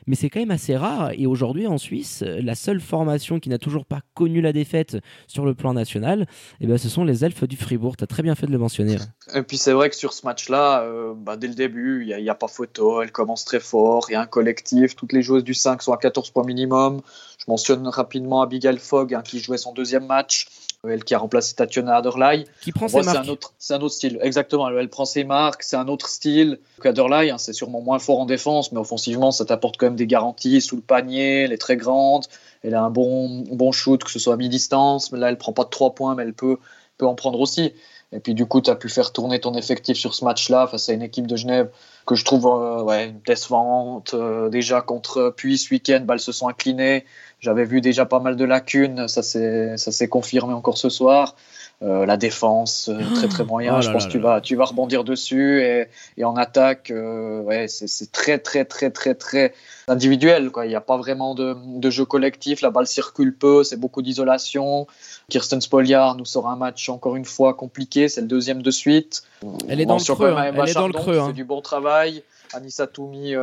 Mais 0.07 0.15
c'est 0.15 0.31
quand 0.31 0.41
même 0.41 0.51
assez 0.51 0.77
rare. 0.77 1.13
Et 1.17 1.27
aujourd'hui, 1.27 1.67
en 1.67 1.79
Suisse, 1.79 2.23
la 2.27 2.55
seule 2.55 2.81
formation 2.81 3.41
qui 3.41 3.49
n'a 3.49 3.59
toujours 3.59 3.85
pas 3.85 4.01
connu 4.15 4.41
la 4.41 4.53
défaite 4.53 4.99
sur 5.27 5.45
le 5.45 5.55
plan 5.55 5.75
national, 5.75 6.27
eh 6.61 6.67
ben, 6.67 6.79
ce 6.79 6.89
sont 6.89 7.05
les 7.05 7.25
Elfes 7.25 7.45
du 7.45 7.57
Fribourg. 7.57 7.97
Tu 7.97 8.05
as 8.05 8.07
très 8.07 8.23
bien 8.23 8.35
fait 8.35 8.47
de 8.47 8.53
le 8.53 8.59
mentionner. 8.59 8.97
Et 9.35 9.43
puis 9.43 9.57
c'est 9.57 9.73
vrai 9.73 9.91
que 9.91 9.97
sur 9.97 10.13
ce 10.13 10.25
match-là, 10.25 10.83
euh, 10.83 11.15
bah, 11.17 11.37
dès 11.37 11.49
le 11.49 11.55
début, 11.55 12.07
il 12.07 12.17
n'y 12.23 12.31
a, 12.31 12.35
pas 12.35 12.49
photo, 12.49 13.03
elle 13.03 13.13
commence 13.13 13.45
très 13.45 13.61
fort, 13.61 14.07
il 14.09 14.13
y 14.13 14.17
a 14.17 14.21
un 14.21 14.27
collectif, 14.27 14.95
toutes 14.95 15.13
les 15.13 15.23
joueuses 15.23 15.45
du 15.45 15.55
5 15.55 15.83
sont 15.83 15.93
à 15.93 15.97
14 15.97 16.31
points 16.31 16.45
minimum. 16.45 17.01
Je 17.39 17.45
mentionne 17.49 17.87
rapidement 17.89 18.43
Abigail 18.43 18.79
Fogg 18.79 19.15
hein, 19.15 19.23
qui 19.23 19.41
jouait 19.41 19.59
son 19.59 19.73
deuxième 19.73 20.07
match 20.07 20.49
elle 20.89 21.05
qui 21.05 21.15
a 21.15 21.19
remplacé 21.19 21.55
Tatiana 21.55 21.97
Adderley. 21.97 22.45
Qui 22.61 22.73
prend 22.73 22.89
ses 22.89 23.03
marques. 23.03 23.25
C'est 23.59 23.75
un, 23.75 23.81
autre, 23.81 23.93
style, 23.93 24.19
exactement. 24.23 24.69
Elle, 24.69 24.89
prend 24.89 25.05
ses 25.05 25.25
marques, 25.25 25.63
c'est 25.63 25.77
un 25.77 25.89
autre 25.89 26.09
style. 26.09 26.59
Adderley, 26.85 27.31
hein, 27.31 27.39
c'est 27.39 27.53
sûrement 27.53 27.81
moins 27.81 27.99
fort 27.99 28.21
en 28.21 28.27
défense, 28.27 28.73
mais 28.73 28.79
offensivement, 28.79 29.31
ça 29.31 29.45
t'apporte 29.45 29.77
quand 29.77 29.87
même 29.87 29.97
des 29.97 30.07
garanties 30.07 30.61
sous 30.61 30.77
le 30.77 30.83
panier. 30.83 31.43
Elle 31.43 31.53
est 31.53 31.59
très 31.59 31.77
grande, 31.77 32.27
elle 32.63 32.75
a 32.75 32.83
un 32.83 32.91
bon, 32.91 33.45
bon 33.51 33.73
shoot, 33.73 34.03
que 34.03 34.11
ce 34.11 34.19
soit 34.19 34.35
à 34.35 34.37
mi-distance. 34.37 35.13
Mais 35.13 35.19
là, 35.19 35.29
elle 35.29 35.39
prend 35.39 35.53
pas 35.53 35.65
de 35.65 35.71
3 35.71 35.95
points, 35.95 36.15
mais 36.15 36.23
elle 36.23 36.35
peut, 36.35 36.59
peut 36.99 37.07
en 37.07 37.15
prendre 37.15 37.41
aussi. 37.41 37.73
Et 38.13 38.21
puis 38.21 38.35
du 38.35 38.47
coup, 38.47 38.61
tu 38.61 38.71
as 38.71 38.77
pu 38.77 38.89
faire 38.89 39.13
tourner 39.13 39.41
ton 39.41 39.55
effectif 39.55 39.97
sur 39.97 40.15
ce 40.15 40.25
match-là 40.25 40.67
face 40.67 40.89
à 40.89 40.93
une 40.93 41.03
équipe 41.03 41.27
de 41.27 41.37
Genève 41.37 41.71
que 42.07 42.15
je 42.15 42.25
trouve 42.25 42.47
euh, 42.47 42.83
ouais, 42.83 43.15
décevante. 43.27 44.15
Euh, 44.15 44.49
déjà 44.49 44.81
contre 44.81 45.35
Puis 45.37 45.59
ce 45.59 45.75
week-end, 45.75 46.03
bah, 46.05 46.15
elles 46.15 46.21
se 46.21 46.33
sont 46.33 46.49
inclinées. 46.49 47.05
J'avais 47.41 47.65
vu 47.65 47.81
déjà 47.81 48.07
pas 48.07 48.21
mal 48.21 48.37
de 48.37 48.45
lacunes, 48.45 49.09
ça 49.09 49.23
s'est 49.23 50.09
confirmé 50.09 50.55
encore 50.55 50.79
ce 50.79 50.89
soir. 50.89 51.37
Euh, 51.83 52.07
la 52.07 52.17
défense, 52.17 52.89
euh, 52.89 52.99
très 53.15 53.29
très 53.29 53.45
moyen. 53.45 53.77
Oh 53.79 53.83
je 53.83 53.91
pense 53.91 54.07
que 54.07 54.11
tu 54.11 54.19
vas, 54.19 54.41
tu 54.41 54.57
vas 54.57 54.65
rebondir 54.65 55.05
dessus 55.05 55.61
et, 55.61 55.89
et 56.17 56.25
en 56.25 56.35
attaque, 56.35 56.91
euh, 56.91 57.43
ouais, 57.43 57.69
c'est 57.69 58.11
très 58.13 58.39
très 58.39 58.65
très 58.65 58.91
très 58.91 59.15
très 59.15 59.53
individuel. 59.87 60.51
Quoi. 60.51 60.65
Il 60.65 60.71
n'y 60.71 60.75
a 60.75 60.81
pas 60.81 60.97
vraiment 60.97 61.35
de, 61.35 61.55
de, 61.79 61.91
jeu 61.91 62.07
collectif. 62.07 62.63
La 62.63 62.71
balle 62.71 62.87
circule 62.87 63.37
peu, 63.37 63.63
c'est 63.63 63.77
beaucoup 63.77 64.01
d'isolation. 64.01 64.87
Kirsten 65.29 65.61
Spoliard 65.61 66.17
nous 66.17 66.25
sort 66.25 66.49
un 66.49 66.57
match 66.57 66.89
encore 66.89 67.15
une 67.15 67.27
fois 67.27 67.53
compliqué. 67.53 68.09
C'est 68.09 68.23
le 68.23 68.27
deuxième 68.27 68.63
de 68.63 68.71
suite. 68.71 69.25
Elle 69.69 69.83
est 69.83 69.87
dans 69.87 69.99
le 69.99 70.15
creux. 70.15 70.35
Hein. 70.35 70.53
Elle 70.57 70.71
est 70.71 70.73
dans 70.73 70.87
le 70.87 70.95
creux. 70.95 71.19
Hein. 71.19 71.33
du 71.33 71.45
bon 71.45 71.61
travail. 71.61 72.23
Anissa 72.55 72.87
Toumi 72.87 73.35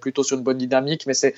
plutôt 0.00 0.24
sur 0.24 0.36
une 0.36 0.42
bonne 0.42 0.58
dynamique, 0.58 1.06
mais 1.06 1.14
c'est 1.14 1.34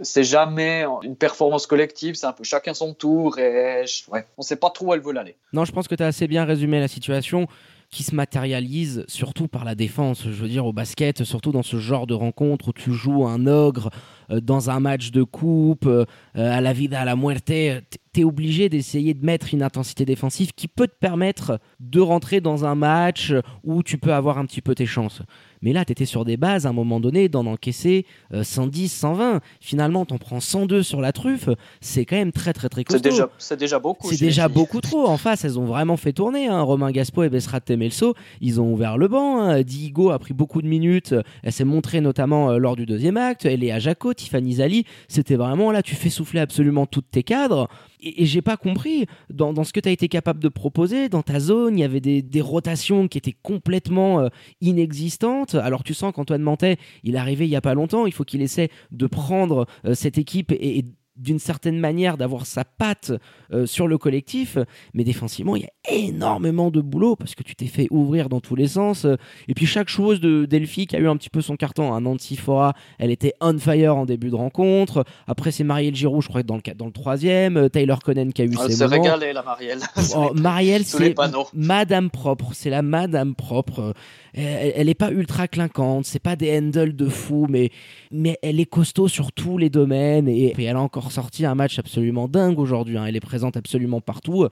c'est 0.00 0.24
jamais 0.24 0.84
une 1.02 1.16
performance 1.16 1.66
collective, 1.66 2.14
c'est 2.14 2.26
un 2.26 2.32
peu 2.32 2.44
chacun 2.44 2.74
son 2.74 2.94
tour 2.94 3.38
et 3.38 3.84
on 4.12 4.16
ne 4.38 4.42
sait 4.42 4.56
pas 4.56 4.70
trop 4.70 4.86
où 4.86 4.94
elle 4.94 5.00
veut 5.00 5.16
aller. 5.16 5.36
Non, 5.52 5.64
je 5.64 5.72
pense 5.72 5.88
que 5.88 5.94
tu 5.94 6.02
as 6.02 6.06
assez 6.06 6.26
bien 6.26 6.44
résumé 6.44 6.80
la 6.80 6.88
situation 6.88 7.46
qui 7.90 8.02
se 8.02 8.14
matérialise 8.14 9.04
surtout 9.08 9.48
par 9.48 9.64
la 9.64 9.74
défense. 9.74 10.24
Je 10.24 10.30
veux 10.30 10.48
dire, 10.48 10.66
au 10.66 10.72
basket, 10.72 11.24
surtout 11.24 11.52
dans 11.52 11.62
ce 11.62 11.78
genre 11.78 12.06
de 12.06 12.14
rencontre 12.14 12.68
où 12.68 12.72
tu 12.72 12.92
joues 12.92 13.26
un 13.26 13.46
ogre 13.46 13.90
dans 14.30 14.70
un 14.70 14.80
match 14.80 15.10
de 15.10 15.22
coupe, 15.22 15.86
euh, 15.86 16.04
à 16.34 16.60
la 16.60 16.72
vida, 16.72 17.00
à 17.00 17.04
la 17.04 17.16
muerte, 17.16 17.44
tu 17.46 18.20
es 18.20 18.24
obligé 18.24 18.68
d'essayer 18.68 19.14
de 19.14 19.24
mettre 19.24 19.52
une 19.52 19.62
intensité 19.62 20.04
défensive 20.04 20.52
qui 20.54 20.68
peut 20.68 20.86
te 20.86 20.98
permettre 20.98 21.60
de 21.80 22.00
rentrer 22.00 22.40
dans 22.40 22.64
un 22.64 22.74
match 22.74 23.32
où 23.62 23.82
tu 23.82 23.98
peux 23.98 24.12
avoir 24.12 24.38
un 24.38 24.46
petit 24.46 24.62
peu 24.62 24.74
tes 24.74 24.86
chances. 24.86 25.22
Mais 25.62 25.72
là, 25.72 25.84
tu 25.84 25.92
étais 25.92 26.04
sur 26.04 26.24
des 26.24 26.36
bases 26.36 26.66
à 26.66 26.70
un 26.70 26.72
moment 26.72 27.00
donné 27.00 27.28
d'en 27.28 27.46
encaisser 27.46 28.06
110, 28.40 28.84
euh, 28.84 28.88
120. 28.88 29.40
Finalement, 29.60 30.04
t'en 30.04 30.18
prends 30.18 30.40
102 30.40 30.82
sur 30.82 31.00
la 31.00 31.12
truffe. 31.12 31.48
C'est 31.80 32.04
quand 32.04 32.16
même 32.16 32.32
très, 32.32 32.52
très, 32.52 32.68
très 32.68 32.84
costaud. 32.84 33.02
C'est 33.02 33.10
déjà, 33.10 33.30
c'est 33.38 33.58
déjà 33.58 33.78
beaucoup. 33.78 34.08
C'est 34.08 34.20
déjà 34.20 34.48
beaucoup 34.48 34.80
trop. 34.80 35.06
En 35.06 35.16
face, 35.16 35.44
elles 35.44 35.58
ont 35.58 35.64
vraiment 35.64 35.96
fait 35.96 36.12
tourner. 36.12 36.46
Hein. 36.46 36.62
Romain 36.62 36.90
Gaspo 36.90 37.22
et 37.22 37.28
Bessrat 37.28 37.60
Temelso, 37.60 38.14
ils 38.40 38.60
ont 38.60 38.72
ouvert 38.72 38.96
le 38.98 39.08
banc. 39.08 39.40
Hein. 39.40 39.62
Diego 39.62 40.10
a 40.10 40.18
pris 40.18 40.34
beaucoup 40.34 40.62
de 40.62 40.68
minutes. 40.68 41.14
Elle 41.42 41.52
s'est 41.52 41.64
montrée 41.64 42.00
notamment 42.00 42.50
euh, 42.50 42.58
lors 42.58 42.76
du 42.76 42.86
deuxième 42.86 43.16
acte. 43.16 43.44
Elle 43.44 43.64
est 43.64 43.72
à 43.72 43.78
Jaco, 43.78 44.12
Tiffany 44.16 44.54
Zali. 44.54 44.84
C'était 45.08 45.36
vraiment 45.36 45.70
là, 45.70 45.82
tu 45.82 45.94
fais 45.94 46.10
souffler 46.10 46.40
absolument 46.40 46.86
toutes 46.86 47.10
tes 47.10 47.22
cadres 47.22 47.68
et, 48.00 48.26
j'ai 48.26 48.42
pas 48.42 48.56
compris 48.56 49.06
dans, 49.30 49.64
ce 49.64 49.72
que 49.72 49.80
tu 49.80 49.88
as 49.88 49.92
été 49.92 50.08
capable 50.08 50.40
de 50.40 50.48
proposer 50.48 51.08
dans 51.08 51.22
ta 51.22 51.40
zone 51.40 51.78
il 51.78 51.80
y 51.80 51.84
avait 51.84 52.00
des, 52.00 52.40
rotations 52.40 53.08
qui 53.08 53.18
étaient 53.18 53.36
complètement 53.42 54.20
euh, 54.20 54.28
inexistantes 54.60 55.54
alors 55.54 55.82
tu 55.82 55.94
sens 55.94 56.12
qu'Antoine 56.12 56.42
Mantet 56.42 56.76
il 57.02 57.14
est 57.14 57.18
arrivé 57.18 57.46
il 57.46 57.50
y 57.50 57.56
a 57.56 57.60
pas 57.60 57.74
longtemps 57.74 58.06
il 58.06 58.12
faut 58.12 58.24
qu'il 58.24 58.42
essaie 58.42 58.68
de 58.92 59.06
prendre 59.06 59.66
euh, 59.84 59.94
cette 59.94 60.18
équipe 60.18 60.52
et 60.52 60.84
d'une 61.16 61.38
certaine 61.38 61.78
manière 61.78 62.16
d'avoir 62.16 62.46
sa 62.46 62.64
patte 62.64 63.12
euh, 63.52 63.66
sur 63.66 63.88
le 63.88 63.98
collectif, 63.98 64.58
mais 64.94 65.04
défensivement, 65.04 65.56
il 65.56 65.62
y 65.62 65.66
a 65.66 65.94
énormément 65.94 66.70
de 66.70 66.80
boulot 66.80 67.16
parce 67.16 67.34
que 67.34 67.42
tu 67.42 67.54
t'es 67.54 67.66
fait 67.66 67.88
ouvrir 67.90 68.28
dans 68.28 68.40
tous 68.40 68.56
les 68.56 68.68
sens. 68.68 69.06
et 69.48 69.54
puis 69.54 69.66
chaque 69.66 69.88
chose 69.88 70.20
de 70.20 70.44
Delphi 70.44 70.86
qui 70.86 70.96
a 70.96 70.98
eu 70.98 71.08
un 71.08 71.16
petit 71.16 71.30
peu 71.30 71.40
son 71.40 71.56
carton, 71.56 71.92
un 71.92 71.96
hein, 71.96 72.00
Nancy 72.02 72.36
Fora, 72.36 72.74
elle 72.98 73.10
était 73.10 73.34
on 73.40 73.58
fire 73.58 73.96
en 73.96 74.06
début 74.06 74.30
de 74.30 74.34
rencontre. 74.34 75.04
Après, 75.26 75.50
c'est 75.50 75.64
Marielle 75.64 75.94
Giroud, 75.94 76.22
je 76.22 76.28
crois 76.28 76.42
que 76.42 76.46
dans 76.46 76.56
le, 76.56 76.74
dans 76.74 76.86
le 76.86 76.92
troisième. 76.92 77.56
Euh, 77.56 77.68
Taylor 77.68 78.00
Conan 78.00 78.30
qui 78.30 78.42
a 78.42 78.44
eu 78.44 78.52
ah, 78.58 78.68
ses 78.68 78.84
moments. 78.84 79.02
régalé, 79.02 79.32
la 79.32 79.42
Marielle. 79.42 79.80
Oh, 80.16 80.32
Marielle, 80.34 80.84
c'est 80.84 81.14
Madame 81.54 82.10
propre. 82.10 82.50
C'est 82.52 82.70
la 82.70 82.82
Madame 82.82 83.34
propre 83.34 83.94
elle 84.36 84.86
n'est 84.86 84.94
pas 84.94 85.10
ultra 85.10 85.48
clinquante, 85.48 86.04
c'est 86.04 86.18
pas 86.18 86.36
des 86.36 86.58
handles 86.58 86.94
de 86.94 87.08
fou, 87.08 87.46
mais, 87.48 87.70
mais 88.12 88.38
elle 88.42 88.60
est 88.60 88.66
costaud 88.66 89.08
sur 89.08 89.32
tous 89.32 89.56
les 89.56 89.70
domaines 89.70 90.28
et, 90.28 90.54
elle 90.58 90.76
a 90.76 90.80
encore 90.80 91.05
sorti 91.10 91.44
un 91.44 91.54
match 91.54 91.78
absolument 91.78 92.28
dingue 92.28 92.58
aujourd'hui. 92.58 92.96
Hein. 92.96 93.06
Elle 93.06 93.16
est 93.16 93.20
présente 93.20 93.56
absolument 93.56 94.00
partout. 94.00 94.46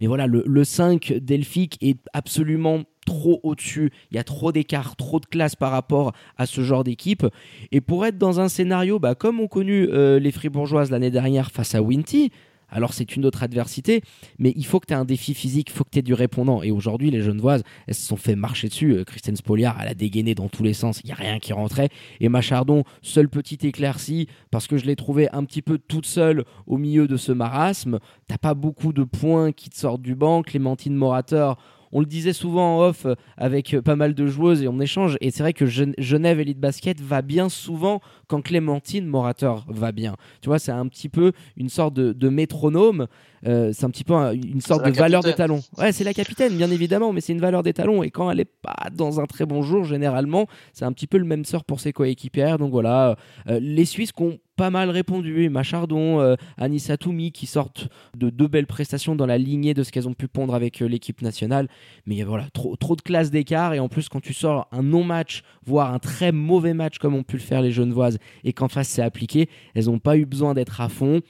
Mais 0.00 0.06
voilà, 0.06 0.26
le, 0.26 0.64
5 0.64 1.14
Delphique 1.20 1.76
est 1.80 1.98
absolument 2.12 2.84
trop 3.04 3.40
au-dessus. 3.42 3.90
Il 4.10 4.16
y 4.16 4.20
a 4.20 4.24
trop 4.24 4.52
d'écart, 4.52 4.94
trop 4.96 5.18
de 5.18 5.26
classe 5.26 5.56
par 5.56 5.72
rapport 5.72 6.12
à 6.36 6.46
ce 6.46 6.60
genre 6.60 6.84
d'équipe. 6.84 7.26
Et 7.72 7.80
pour 7.80 8.06
être 8.06 8.18
dans 8.18 8.38
un 8.38 8.48
scénario, 8.48 8.98
bah, 8.98 9.14
comme 9.14 9.40
ont 9.40 9.48
connu 9.48 9.88
euh, 9.90 10.18
les 10.18 10.30
Fribourgeoises 10.30 10.90
l'année 10.90 11.10
dernière 11.10 11.50
face 11.50 11.74
à 11.74 11.82
Winty, 11.82 12.30
alors 12.68 12.92
c'est 12.92 13.16
une 13.16 13.24
autre 13.24 13.42
adversité, 13.42 14.02
mais 14.38 14.52
il 14.56 14.66
faut 14.66 14.80
que 14.80 14.86
tu 14.86 14.92
aies 14.92 14.96
un 14.96 15.04
défi 15.04 15.34
physique, 15.34 15.70
il 15.70 15.72
faut 15.72 15.84
que 15.84 15.90
tu 15.90 15.98
aies 15.98 16.02
du 16.02 16.14
répondant. 16.14 16.62
Et 16.62 16.70
aujourd'hui, 16.70 17.10
les 17.10 17.22
Genevoises, 17.22 17.62
elles 17.86 17.94
se 17.94 18.06
sont 18.06 18.16
fait 18.16 18.36
marcher 18.36 18.68
dessus. 18.68 18.92
Euh, 18.92 19.04
Christine 19.04 19.36
Spoliard, 19.36 19.78
elle 19.80 19.88
a 19.88 19.94
dégainé 19.94 20.34
dans 20.34 20.48
tous 20.48 20.62
les 20.62 20.74
sens, 20.74 21.00
il 21.02 21.06
n'y 21.06 21.12
a 21.12 21.16
rien 21.16 21.38
qui 21.38 21.52
rentrait. 21.52 21.88
Et 22.20 22.28
Machardon, 22.28 22.84
seul 23.02 23.28
petit 23.28 23.58
éclairci, 23.66 24.28
parce 24.50 24.66
que 24.66 24.76
je 24.76 24.86
l'ai 24.86 24.96
trouvée 24.96 25.28
un 25.32 25.44
petit 25.44 25.62
peu 25.62 25.78
toute 25.78 26.06
seule 26.06 26.44
au 26.66 26.76
milieu 26.76 27.08
de 27.08 27.16
ce 27.16 27.32
marasme. 27.32 27.98
T'as 28.26 28.38
pas 28.38 28.54
beaucoup 28.54 28.92
de 28.92 29.04
points 29.04 29.52
qui 29.52 29.70
te 29.70 29.76
sortent 29.76 30.02
du 30.02 30.14
banc. 30.14 30.42
Clémentine 30.42 30.94
Morateur, 30.94 31.58
on 31.92 32.00
le 32.00 32.06
disait 32.06 32.32
souvent 32.32 32.76
en 32.76 32.82
off 32.82 33.06
euh, 33.06 33.14
avec 33.36 33.74
euh, 33.74 33.82
pas 33.82 33.96
mal 33.96 34.14
de 34.14 34.26
joueuses 34.26 34.62
et 34.62 34.68
on 34.68 34.80
échange. 34.80 35.16
Et 35.20 35.30
c'est 35.30 35.42
vrai 35.42 35.52
que 35.52 35.66
Genève 35.66 36.40
Elite 36.40 36.58
Basket 36.58 37.00
va 37.00 37.22
bien 37.22 37.48
souvent 37.48 38.00
quand 38.26 38.42
Clémentine 38.42 39.06
Morateur 39.06 39.64
va 39.68 39.92
bien. 39.92 40.16
Tu 40.40 40.48
vois, 40.48 40.58
c'est 40.58 40.72
un 40.72 40.86
petit 40.86 41.08
peu 41.08 41.32
une 41.56 41.68
sorte 41.68 41.94
de, 41.94 42.28
métronome. 42.28 43.06
Euh, 43.46 43.70
c'est 43.72 43.84
un 43.84 43.90
petit 43.90 44.04
peu 44.04 44.14
une 44.34 44.60
sorte 44.60 44.84
de 44.84 44.90
valeur 44.90 45.22
d'étalon. 45.22 45.60
Ouais, 45.78 45.92
c'est 45.92 46.04
la 46.04 46.12
capitaine, 46.12 46.56
bien 46.56 46.70
évidemment, 46.70 47.12
mais 47.12 47.20
c'est 47.20 47.32
une 47.32 47.40
valeur 47.40 47.62
d'étalon. 47.62 48.02
Et 48.02 48.10
quand 48.10 48.30
elle 48.30 48.40
est 48.40 48.44
pas 48.44 48.90
dans 48.92 49.20
un 49.20 49.26
très 49.26 49.46
bon 49.46 49.62
jour, 49.62 49.84
généralement, 49.84 50.46
c'est 50.72 50.84
un 50.84 50.92
petit 50.92 51.06
peu 51.06 51.18
le 51.18 51.24
même 51.24 51.44
sort 51.44 51.64
pour 51.64 51.80
ses 51.80 51.92
coéquipières. 51.92 52.58
Donc 52.58 52.70
voilà, 52.70 53.16
les 53.46 53.84
Suisses 53.84 54.12
qui 54.12 54.22
ont 54.22 54.38
pas 54.58 54.70
mal 54.70 54.90
répondu. 54.90 55.48
Machardon, 55.48 56.20
euh, 56.20 56.34
Anissa 56.58 56.96
Toumi 56.96 57.30
qui 57.30 57.46
sortent 57.46 57.88
de 58.16 58.28
deux 58.28 58.48
belles 58.48 58.66
prestations 58.66 59.14
dans 59.14 59.24
la 59.24 59.38
lignée 59.38 59.72
de 59.72 59.84
ce 59.84 59.92
qu'elles 59.92 60.08
ont 60.08 60.14
pu 60.14 60.26
pondre 60.26 60.52
avec 60.52 60.82
euh, 60.82 60.86
l'équipe 60.86 61.22
nationale. 61.22 61.68
Mais 62.06 62.24
voilà, 62.24 62.48
trop, 62.52 62.74
trop 62.74 62.96
de 62.96 63.00
classe 63.00 63.30
d'écart. 63.30 63.72
Et 63.72 63.78
en 63.78 63.88
plus, 63.88 64.08
quand 64.08 64.20
tu 64.20 64.34
sors 64.34 64.66
un 64.72 64.82
non-match, 64.82 65.42
voire 65.64 65.94
un 65.94 66.00
très 66.00 66.32
mauvais 66.32 66.74
match 66.74 66.98
comme 66.98 67.14
ont 67.14 67.22
pu 67.22 67.36
le 67.36 67.42
faire 67.42 67.62
les 67.62 67.70
Genevoises, 67.70 68.18
et 68.42 68.52
qu'en 68.52 68.68
face 68.68 68.88
c'est 68.88 69.02
appliqué, 69.02 69.48
elles 69.76 69.86
n'ont 69.86 70.00
pas 70.00 70.16
eu 70.16 70.26
besoin 70.26 70.54
d'être 70.54 70.80
à 70.80 70.88
fond 70.88 71.20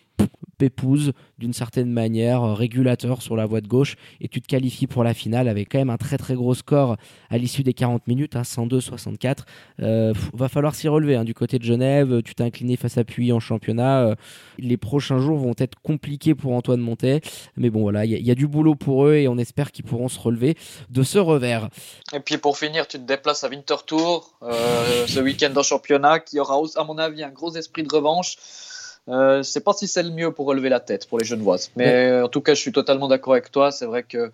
pépouse 0.59 1.12
d'une 1.38 1.53
certaine 1.53 1.90
manière, 1.90 2.42
euh, 2.42 2.55
régulateur 2.55 3.23
sur 3.23 3.37
la 3.37 3.47
voie 3.47 3.61
de 3.61 3.68
gauche, 3.68 3.97
et 4.21 4.29
tu 4.29 4.42
te 4.42 4.49
qualifies 4.49 4.87
pour 4.87 5.05
la 5.05 5.14
finale 5.14 5.49
avec 5.49 5.71
quand 5.71 5.79
même 5.79 5.90
un 5.90 5.97
très 5.97 6.18
très 6.18 6.35
gros 6.35 6.55
score 6.55 6.97
à 7.31 7.38
l'issue 7.38 7.62
des 7.62 7.73
40 7.73 8.07
minutes, 8.07 8.35
102-64. 8.35 9.29
Hein, 9.29 9.35
euh, 9.81 10.12
va 10.35 10.49
falloir 10.49 10.75
s'y 10.75 10.88
relever 10.88 11.14
hein, 11.14 11.25
du 11.25 11.35
côté 11.35 11.59
de 11.59 11.64
Genève, 11.64 12.23
tu 12.23 12.35
t'es 12.35 12.44
incliné 12.44 12.77
face 12.77 12.99
à 12.99 13.05
Puy 13.05 13.33
en 13.33 13.40
championnat. 13.40 14.01
Euh, 14.01 14.14
les 14.59 14.77
prochains 14.77 15.18
jours 15.18 15.38
vont 15.38 15.55
être 15.57 15.79
compliqués 15.83 16.35
pour 16.35 16.53
Antoine 16.53 16.81
Montet, 16.81 17.21
mais 17.57 17.71
bon 17.71 17.83
voilà, 17.83 18.05
il 18.05 18.27
y, 18.27 18.31
a 18.31 18.35
du 18.35 18.49
boulot 18.49 18.75
pour 18.75 19.07
eux 19.07 19.14
et 19.14 19.29
on 19.29 19.38
espère 19.38 19.71
qu'ils 19.71 19.85
pourront 19.85 20.09
se 20.09 20.18
relever 20.18 20.57
de 20.90 21.03
ce 21.03 21.18
revers. 21.18 21.68
Et 22.12 22.21
puis 22.21 22.38
pour 22.38 22.59
finir, 22.59 22.88
tu 22.88 22.99
te 22.99 23.05
déplaces 23.05 23.44
à 23.44 23.49
Winterthur 23.49 24.29
ce 25.07 25.21
week-end 25.21 25.53
en 25.57 25.62
championnat 25.62 26.18
qui 26.18 26.40
aura 26.40 26.61
à 26.77 26.85
mon 26.85 26.99
avis 26.99 27.23
un 27.23 27.31
gros 27.31 27.55
esprit 27.55 27.85
de 27.85 27.94
revanche. 27.94 28.37
Euh, 29.09 29.38
je 29.38 29.42
sais 29.42 29.61
pas 29.61 29.73
si 29.73 29.88
c'est 29.88 30.03
le 30.03 30.11
mieux 30.11 30.33
pour 30.33 30.47
relever 30.47 30.68
la 30.68 30.81
tête 30.81 31.07
pour 31.07 31.18
les 31.18 31.25
Genevoises. 31.25 31.71
Mais 31.77 32.21
en 32.21 32.29
tout 32.29 32.40
cas, 32.40 32.55
je 32.55 32.61
suis 32.61 32.73
totalement 32.73 33.09
d'accord 33.09 33.35
avec 33.35 33.51
toi. 33.51 33.71
C'est 33.71 33.87
vrai 33.87 34.03
que 34.03 34.31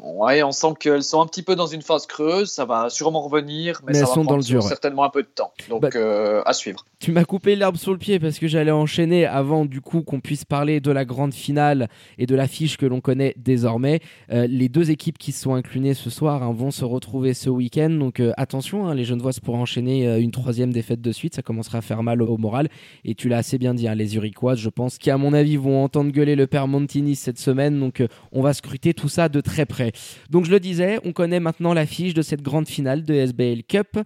Ouais, 0.00 0.42
on 0.42 0.52
sent 0.52 0.74
qu'elles 0.80 1.02
sont 1.02 1.20
un 1.20 1.26
petit 1.26 1.42
peu 1.42 1.56
dans 1.56 1.66
une 1.66 1.82
phase 1.82 2.06
creuse, 2.06 2.50
ça 2.50 2.64
va 2.64 2.90
sûrement 2.90 3.22
revenir, 3.22 3.80
mais, 3.86 3.94
ça 3.94 4.06
va 4.06 4.12
prendre 4.12 4.42
certainement 4.62 5.04
un 5.04 5.10
peu 5.10 5.22
de 5.22 5.28
temps. 5.28 5.52
Donc 5.68 5.82
bah, 5.82 5.90
euh, 5.94 6.42
à 6.44 6.52
suivre. 6.52 6.84
Tu 7.04 7.12
m'as 7.12 7.24
coupé 7.24 7.54
l'herbe 7.54 7.76
sur 7.76 7.92
le 7.92 7.98
pied 7.98 8.18
parce 8.18 8.38
que 8.38 8.48
j'allais 8.48 8.70
enchaîner 8.70 9.26
avant 9.26 9.66
du 9.66 9.82
coup 9.82 10.00
qu'on 10.00 10.20
puisse 10.20 10.46
parler 10.46 10.80
de 10.80 10.90
la 10.90 11.04
grande 11.04 11.34
finale 11.34 11.88
et 12.16 12.24
de 12.24 12.34
l'affiche 12.34 12.78
que 12.78 12.86
l'on 12.86 13.02
connaît 13.02 13.34
désormais. 13.36 14.00
Euh, 14.32 14.46
les 14.46 14.70
deux 14.70 14.90
équipes 14.90 15.18
qui 15.18 15.30
se 15.30 15.42
sont 15.42 15.52
inclinées 15.52 15.92
ce 15.92 16.08
soir 16.08 16.42
hein, 16.42 16.54
vont 16.54 16.70
se 16.70 16.82
retrouver 16.82 17.34
ce 17.34 17.50
week-end. 17.50 17.90
Donc 17.90 18.20
euh, 18.20 18.32
attention, 18.38 18.88
hein, 18.88 18.94
les 18.94 19.04
Genevois 19.04 19.32
pourraient 19.42 19.58
enchaîner 19.58 20.08
euh, 20.08 20.18
une 20.18 20.30
troisième 20.30 20.72
défaite 20.72 21.02
de 21.02 21.12
suite. 21.12 21.34
Ça 21.34 21.42
commencera 21.42 21.76
à 21.76 21.82
faire 21.82 22.02
mal 22.02 22.22
au, 22.22 22.38
moral. 22.38 22.70
Et 23.04 23.14
tu 23.14 23.28
l'as 23.28 23.36
assez 23.36 23.58
bien 23.58 23.74
dit, 23.74 23.86
hein, 23.86 23.94
les 23.94 24.16
Uriquois, 24.16 24.54
je 24.54 24.70
pense, 24.70 24.96
qui 24.96 25.10
à 25.10 25.18
mon 25.18 25.34
avis 25.34 25.58
vont 25.58 25.84
entendre 25.84 26.10
gueuler 26.10 26.36
le 26.36 26.46
père 26.46 26.68
Montini 26.68 27.16
cette 27.16 27.38
semaine. 27.38 27.78
Donc 27.78 28.02
on 28.32 28.40
va 28.40 28.54
scruter 28.54 28.94
tout 28.94 29.10
ça 29.10 29.28
de 29.28 29.42
très 29.42 29.66
près. 29.66 29.83
Donc 30.30 30.44
je 30.44 30.50
le 30.50 30.60
disais, 30.60 30.98
on 31.04 31.12
connaît 31.12 31.40
maintenant 31.40 31.74
l'affiche 31.74 32.14
de 32.14 32.22
cette 32.22 32.42
grande 32.42 32.68
finale 32.68 33.04
de 33.04 33.14
SBL 33.14 33.62
Cup 33.64 33.98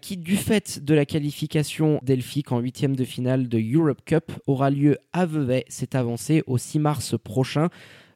qui, 0.00 0.16
du 0.16 0.36
fait 0.36 0.84
de 0.84 0.94
la 0.94 1.04
qualification 1.04 2.00
d'Elphick 2.02 2.52
en 2.52 2.58
huitième 2.58 2.96
de 2.96 3.04
finale 3.04 3.48
de 3.48 3.58
Europe 3.58 4.00
Cup, 4.04 4.32
aura 4.46 4.70
lieu 4.70 4.98
à 5.12 5.26
Vevey. 5.26 5.64
C'est 5.68 5.94
avancé 5.94 6.42
au 6.46 6.58
6 6.58 6.78
mars 6.78 7.14
prochain. 7.22 7.68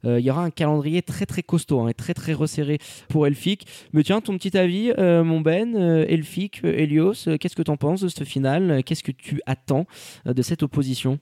Euh, 0.05 0.19
il 0.21 0.25
y 0.25 0.31
aura 0.31 0.43
un 0.43 0.51
calendrier 0.51 1.03
très 1.03 1.27
très 1.27 1.43
costaud 1.43 1.81
hein, 1.81 1.89
et 1.89 1.95
très 1.95 2.15
très 2.15 2.33
resserré 2.33 2.79
pour 3.09 3.27
Elfic. 3.27 3.67
Mais 3.93 4.03
tiens, 4.03 4.21
ton 4.21 4.37
petit 4.37 4.57
avis, 4.57 4.93
euh, 4.99 5.25
mon 5.25 5.41
Ben, 5.41 5.77
euh, 5.77 6.05
Elfic, 6.09 6.63
Elios, 6.65 7.29
qu'est-ce 7.39 7.57
que 7.57 7.63
tu 7.63 7.71
en 7.71 7.77
penses 7.77 8.01
de 8.01 8.09
ce 8.09 8.25
final 8.25 8.83
Qu'est-ce 8.85 9.03
que 9.03 9.13
tu 9.13 9.41
attends 9.47 9.87
de 10.25 10.43
cette 10.43 10.63
opposition? 10.63 11.19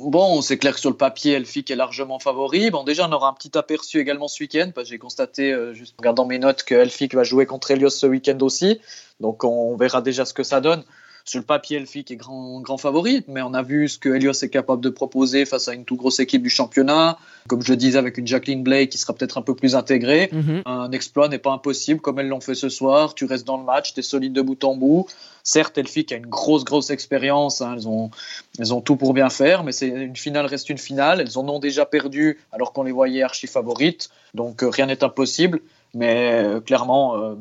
Bon, 0.00 0.42
c'est 0.42 0.58
clair 0.58 0.74
que 0.74 0.80
sur 0.80 0.90
le 0.90 0.96
papier, 0.96 1.32
Elfic 1.32 1.70
est 1.70 1.76
largement 1.76 2.18
favori. 2.18 2.70
Bon, 2.70 2.84
déjà, 2.84 3.08
on 3.08 3.12
aura 3.12 3.28
un 3.28 3.32
petit 3.32 3.56
aperçu 3.56 4.00
également 4.00 4.28
ce 4.28 4.42
week-end, 4.42 4.70
parce 4.74 4.88
que 4.88 4.94
j'ai 4.94 4.98
constaté, 4.98 5.54
juste 5.72 5.94
en 5.94 6.02
regardant 6.02 6.26
mes 6.26 6.38
notes, 6.38 6.64
que 6.64 7.14
va 7.14 7.24
jouer 7.24 7.46
contre 7.46 7.70
Elios 7.70 7.90
ce 7.90 8.06
week-end 8.06 8.38
aussi. 8.40 8.80
Donc, 9.20 9.44
on 9.44 9.76
verra 9.76 10.02
déjà 10.02 10.24
ce 10.24 10.34
que 10.34 10.42
ça 10.42 10.60
donne 10.60 10.84
sur 11.26 11.40
le 11.40 11.46
papier, 11.46 11.78
Elfic 11.78 12.10
est 12.10 12.16
grand, 12.16 12.60
grand 12.60 12.76
favori, 12.76 13.24
mais 13.28 13.40
on 13.40 13.54
a 13.54 13.62
vu 13.62 13.88
ce 13.88 13.98
que 13.98 14.10
Helios 14.10 14.44
est 14.44 14.50
capable 14.50 14.82
de 14.82 14.90
proposer 14.90 15.46
face 15.46 15.68
à 15.68 15.74
une 15.74 15.86
tout 15.86 15.96
grosse 15.96 16.20
équipe 16.20 16.42
du 16.42 16.50
championnat. 16.50 17.16
Comme 17.48 17.62
je 17.62 17.72
le 17.72 17.78
disais, 17.78 17.98
avec 17.98 18.18
une 18.18 18.26
Jacqueline 18.26 18.62
Blake 18.62 18.90
qui 18.90 18.98
sera 18.98 19.14
peut-être 19.14 19.38
un 19.38 19.42
peu 19.42 19.54
plus 19.54 19.74
intégrée. 19.74 20.28
Mhm. 20.30 20.62
Un 20.66 20.90
exploit 20.92 21.28
n'est 21.28 21.38
pas 21.38 21.52
impossible, 21.52 22.00
comme 22.00 22.18
elles 22.18 22.28
l'ont 22.28 22.42
fait 22.42 22.54
ce 22.54 22.68
soir. 22.68 23.14
Tu 23.14 23.24
restes 23.24 23.46
dans 23.46 23.56
le 23.56 23.64
match, 23.64 23.94
tu 23.94 24.00
es 24.00 24.02
solide 24.02 24.34
de 24.34 24.42
bout 24.42 24.62
en 24.64 24.76
bout. 24.76 25.06
Certes, 25.42 25.78
Elfic 25.78 26.12
a 26.12 26.16
une 26.16 26.26
grosse, 26.26 26.64
grosse 26.64 26.90
expérience. 26.90 27.62
Hein. 27.62 27.72
elles, 27.74 27.88
ont, 27.88 28.10
elles 28.58 28.74
ont 28.74 28.82
tout 28.82 28.96
pour 28.96 29.14
bien 29.14 29.30
faire, 29.30 29.64
mais 29.64 29.72
c'est 29.72 29.88
une 29.88 30.16
finale 30.16 30.44
reste 30.44 30.68
une 30.68 30.78
finale. 30.78 31.22
Elles 31.22 31.38
en 31.38 31.48
ont 31.48 31.58
déjà 31.58 31.86
perdu 31.86 32.38
alors 32.52 32.74
qu'on 32.74 32.82
les 32.82 32.92
voyait 32.92 33.22
archi 33.22 33.46
favorites. 33.46 34.10
Donc 34.34 34.62
euh, 34.62 34.68
rien 34.68 34.86
n'est 34.86 35.02
impossible. 35.02 35.60
Mais 35.94 36.32
euh, 36.34 36.60
clairement, 36.60 37.16
euh, 37.16 37.34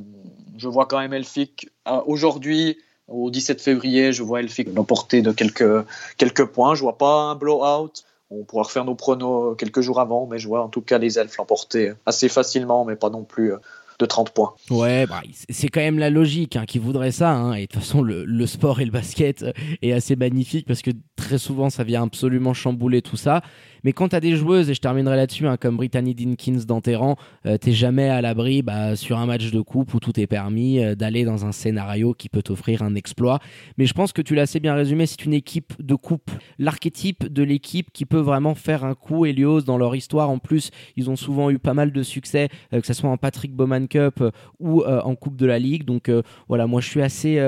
je 0.57 0.69
vois 0.69 0.85
quand 0.85 0.99
même 0.99 1.13
Elfic 1.13 1.69
aujourd'hui 2.05 2.77
au 3.07 3.29
17 3.29 3.61
février, 3.61 4.13
je 4.13 4.23
vois 4.23 4.39
Elfic 4.39 4.73
l'emporter 4.73 5.21
de 5.21 5.31
quelques, 5.31 5.85
quelques 6.17 6.45
points. 6.45 6.75
Je 6.75 6.81
vois 6.81 6.97
pas 6.97 7.21
un 7.23 7.35
blowout. 7.35 7.91
On 8.29 8.43
pourra 8.43 8.63
refaire 8.63 8.85
nos 8.85 8.95
pronos 8.95 9.55
quelques 9.55 9.81
jours 9.81 9.99
avant, 9.99 10.25
mais 10.25 10.39
je 10.39 10.47
vois 10.47 10.63
en 10.63 10.69
tout 10.69 10.81
cas 10.81 10.97
les 10.97 11.19
elfes 11.19 11.37
l'emporter 11.37 11.93
assez 12.05 12.29
facilement, 12.29 12.83
mais 12.83 12.95
pas 12.95 13.09
non 13.09 13.23
plus 13.23 13.53
euh, 13.53 13.57
de 13.99 14.05
30 14.05 14.31
points. 14.31 14.55
Ouais, 14.71 15.05
bah, 15.05 15.21
c'est 15.49 15.67
quand 15.67 15.81
même 15.81 15.99
la 15.99 16.09
logique 16.09 16.55
hein, 16.55 16.65
qui 16.65 16.79
voudrait 16.79 17.11
ça. 17.11 17.31
Hein. 17.31 17.53
Et 17.53 17.61
de 17.61 17.65
toute 17.67 17.81
façon, 17.81 18.01
le, 18.01 18.25
le, 18.25 18.47
sport 18.47 18.81
et 18.81 18.85
le 18.85 18.91
basket 18.91 19.45
est 19.81 19.91
assez 19.91 20.15
magnifique 20.15 20.65
parce 20.65 20.81
que 20.81 20.91
très 21.15 21.37
souvent, 21.37 21.69
ça 21.69 21.83
vient 21.83 22.03
absolument 22.03 22.53
chambouler 22.53 23.01
tout 23.01 23.17
ça. 23.17 23.41
Mais 23.83 23.91
quand 23.91 24.09
tu 24.09 24.15
as 24.15 24.19
des 24.19 24.35
joueuses, 24.35 24.69
et 24.69 24.73
je 24.73 24.79
terminerai 24.79 25.15
là-dessus, 25.15 25.47
hein, 25.47 25.57
comme 25.57 25.77
Brittany 25.77 26.15
Dinkins 26.15 26.63
dans 26.65 26.81
tes 26.81 26.95
rangs, 26.95 27.17
euh, 27.45 27.57
t'es 27.57 27.73
jamais 27.73 28.09
à 28.09 28.21
l'abri 28.21 28.61
bah, 28.61 28.95
sur 28.95 29.17
un 29.17 29.25
match 29.25 29.51
de 29.51 29.61
coupe 29.61 29.93
où 29.93 29.99
tout 29.99 30.17
est 30.19 30.27
permis 30.27 30.79
euh, 30.79 30.95
d'aller 30.95 31.25
dans 31.25 31.45
un 31.45 31.51
scénario 31.51 32.13
qui 32.13 32.29
peut 32.29 32.41
t'offrir 32.41 32.81
un 32.81 32.95
exploit. 32.95 33.39
Mais 33.77 33.85
je 33.85 33.93
pense 33.93 34.13
que 34.13 34.21
tu 34.21 34.35
l'as 34.35 34.43
assez 34.43 34.59
bien 34.59 34.73
résumé, 34.73 35.05
c'est 35.05 35.25
une 35.25 35.33
équipe 35.33 35.73
de 35.79 35.95
coupe. 35.95 36.31
L'archétype 36.59 37.31
de 37.31 37.43
l'équipe 37.43 37.91
qui 37.91 38.05
peut 38.05 38.19
vraiment 38.19 38.55
faire 38.55 38.85
un 38.85 38.95
coup. 38.95 39.25
Helios, 39.25 39.61
dans 39.61 39.77
leur 39.77 39.95
histoire, 39.95 40.29
en 40.29 40.39
plus, 40.39 40.71
ils 40.95 41.09
ont 41.09 41.15
souvent 41.15 41.49
eu 41.49 41.59
pas 41.59 41.73
mal 41.73 41.91
de 41.91 42.03
succès, 42.03 42.49
euh, 42.73 42.79
que 42.79 42.87
ce 42.87 42.93
soit 42.93 43.09
en 43.09 43.17
Patrick 43.17 43.53
Bowman 43.53 43.87
Cup 43.87 44.23
ou 44.59 44.83
en 44.83 45.15
Coupe 45.15 45.35
de 45.35 45.45
la 45.45 45.59
Ligue. 45.59 45.83
Donc 45.83 46.09
voilà, 46.47 46.67
moi 46.67 46.79
je 46.79 46.87
suis 46.87 47.01
assez, 47.01 47.39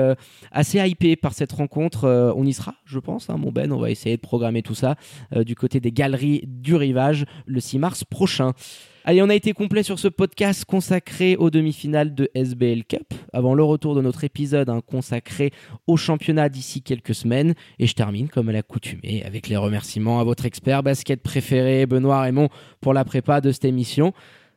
assez 0.52 0.78
hypé 0.78 1.16
par 1.16 1.32
cette 1.32 1.52
rencontre. 1.52 2.34
on 2.36 2.44
y 2.44 2.52
sera, 2.52 2.74
je 2.84 2.98
pense, 2.98 3.30
hein, 3.30 3.36
mon 3.38 3.52
Ben. 3.52 3.72
On 3.72 3.78
va 3.78 3.90
essayer 3.90 4.16
de 4.16 4.20
programmer 4.20 4.62
tout 4.62 4.74
ça 4.74 4.96
du 5.34 5.54
côté 5.54 5.80
des 5.80 5.92
galeries 5.92 6.25
du 6.46 6.74
Rivage 6.74 7.24
le 7.46 7.60
6 7.60 7.78
mars 7.78 8.04
prochain. 8.04 8.52
Allez, 9.04 9.22
on 9.22 9.28
a 9.28 9.34
été 9.36 9.52
complet 9.52 9.84
sur 9.84 10.00
ce 10.00 10.08
podcast 10.08 10.64
consacré 10.64 11.36
aux 11.36 11.48
demi-finales 11.48 12.12
de 12.12 12.28
SBL 12.34 12.84
Cup, 12.84 13.14
avant 13.32 13.54
le 13.54 13.62
retour 13.62 13.94
de 13.94 14.00
notre 14.02 14.24
épisode 14.24 14.68
hein, 14.68 14.80
consacré 14.84 15.52
au 15.86 15.96
championnat 15.96 16.48
d'ici 16.48 16.82
quelques 16.82 17.14
semaines. 17.14 17.54
Et 17.78 17.86
je 17.86 17.94
termine, 17.94 18.28
comme 18.28 18.48
à 18.48 18.52
l'accoutumée, 18.52 19.22
avec 19.24 19.48
les 19.48 19.56
remerciements 19.56 20.18
à 20.18 20.24
votre 20.24 20.44
expert 20.44 20.82
basket 20.82 21.22
préféré, 21.22 21.86
Benoît 21.86 22.20
Raymond, 22.20 22.48
pour 22.80 22.94
la 22.94 23.04
prépa 23.04 23.40
de 23.40 23.52
cette 23.52 23.64
émission. 23.64 24.12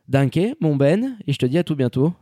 Dunké, 0.08 0.54
mon 0.60 0.74
Ben, 0.74 1.16
et 1.28 1.32
je 1.32 1.38
te 1.38 1.46
dis 1.46 1.56
à 1.56 1.62
tout 1.62 1.76
bientôt 1.76 2.12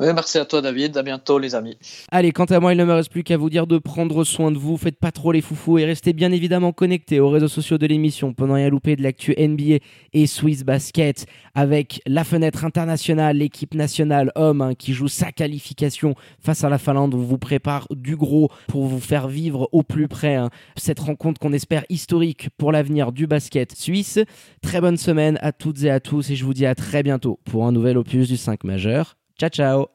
merci 0.00 0.38
à 0.38 0.44
toi 0.44 0.62
David, 0.62 0.96
à 0.96 1.02
bientôt 1.02 1.38
les 1.38 1.54
amis. 1.54 1.76
Allez, 2.10 2.32
quant 2.32 2.46
à 2.46 2.58
moi, 2.60 2.72
il 2.72 2.78
ne 2.78 2.84
me 2.84 2.92
reste 2.92 3.10
plus 3.10 3.22
qu'à 3.22 3.36
vous 3.36 3.50
dire 3.50 3.66
de 3.66 3.78
prendre 3.78 4.24
soin 4.24 4.50
de 4.50 4.58
vous, 4.58 4.76
faites 4.76 4.98
pas 4.98 5.12
trop 5.12 5.32
les 5.32 5.40
foufous 5.40 5.78
et 5.78 5.84
restez 5.84 6.12
bien 6.12 6.32
évidemment 6.32 6.72
connectés 6.72 7.20
aux 7.20 7.28
réseaux 7.28 7.48
sociaux 7.48 7.78
de 7.78 7.86
l'émission 7.86 8.32
pendant 8.32 8.54
rien 8.54 8.68
louper 8.70 8.96
de 8.96 9.02
l'actu 9.02 9.34
NBA 9.38 9.76
et 10.12 10.26
Swiss 10.26 10.64
Basket 10.64 11.26
avec 11.54 12.00
la 12.06 12.24
fenêtre 12.24 12.64
internationale, 12.64 13.36
l'équipe 13.36 13.74
nationale 13.74 14.32
homme 14.34 14.62
hein, 14.62 14.74
qui 14.74 14.92
joue 14.92 15.08
sa 15.08 15.32
qualification 15.32 16.14
face 16.40 16.64
à 16.64 16.68
la 16.68 16.78
Finlande. 16.78 17.14
On 17.14 17.18
vous 17.18 17.38
prépare 17.38 17.86
du 17.90 18.16
gros 18.16 18.50
pour 18.68 18.86
vous 18.86 19.00
faire 19.00 19.28
vivre 19.28 19.68
au 19.72 19.82
plus 19.82 20.08
près 20.08 20.36
hein, 20.36 20.50
cette 20.76 21.00
rencontre 21.00 21.40
qu'on 21.40 21.52
espère 21.52 21.84
historique 21.88 22.48
pour 22.56 22.72
l'avenir 22.72 23.12
du 23.12 23.26
basket 23.26 23.76
suisse. 23.76 24.18
Très 24.62 24.80
bonne 24.80 24.96
semaine 24.96 25.38
à 25.42 25.52
toutes 25.52 25.82
et 25.82 25.90
à 25.90 26.00
tous 26.00 26.30
et 26.30 26.36
je 26.36 26.44
vous 26.44 26.54
dis 26.54 26.66
à 26.66 26.74
très 26.74 27.02
bientôt 27.02 27.38
pour 27.44 27.66
un 27.66 27.72
nouvel 27.72 27.98
opus 27.98 28.28
du 28.28 28.36
5 28.36 28.64
majeur. 28.64 29.16
Ciao, 29.38 29.48
ciao 29.48 29.86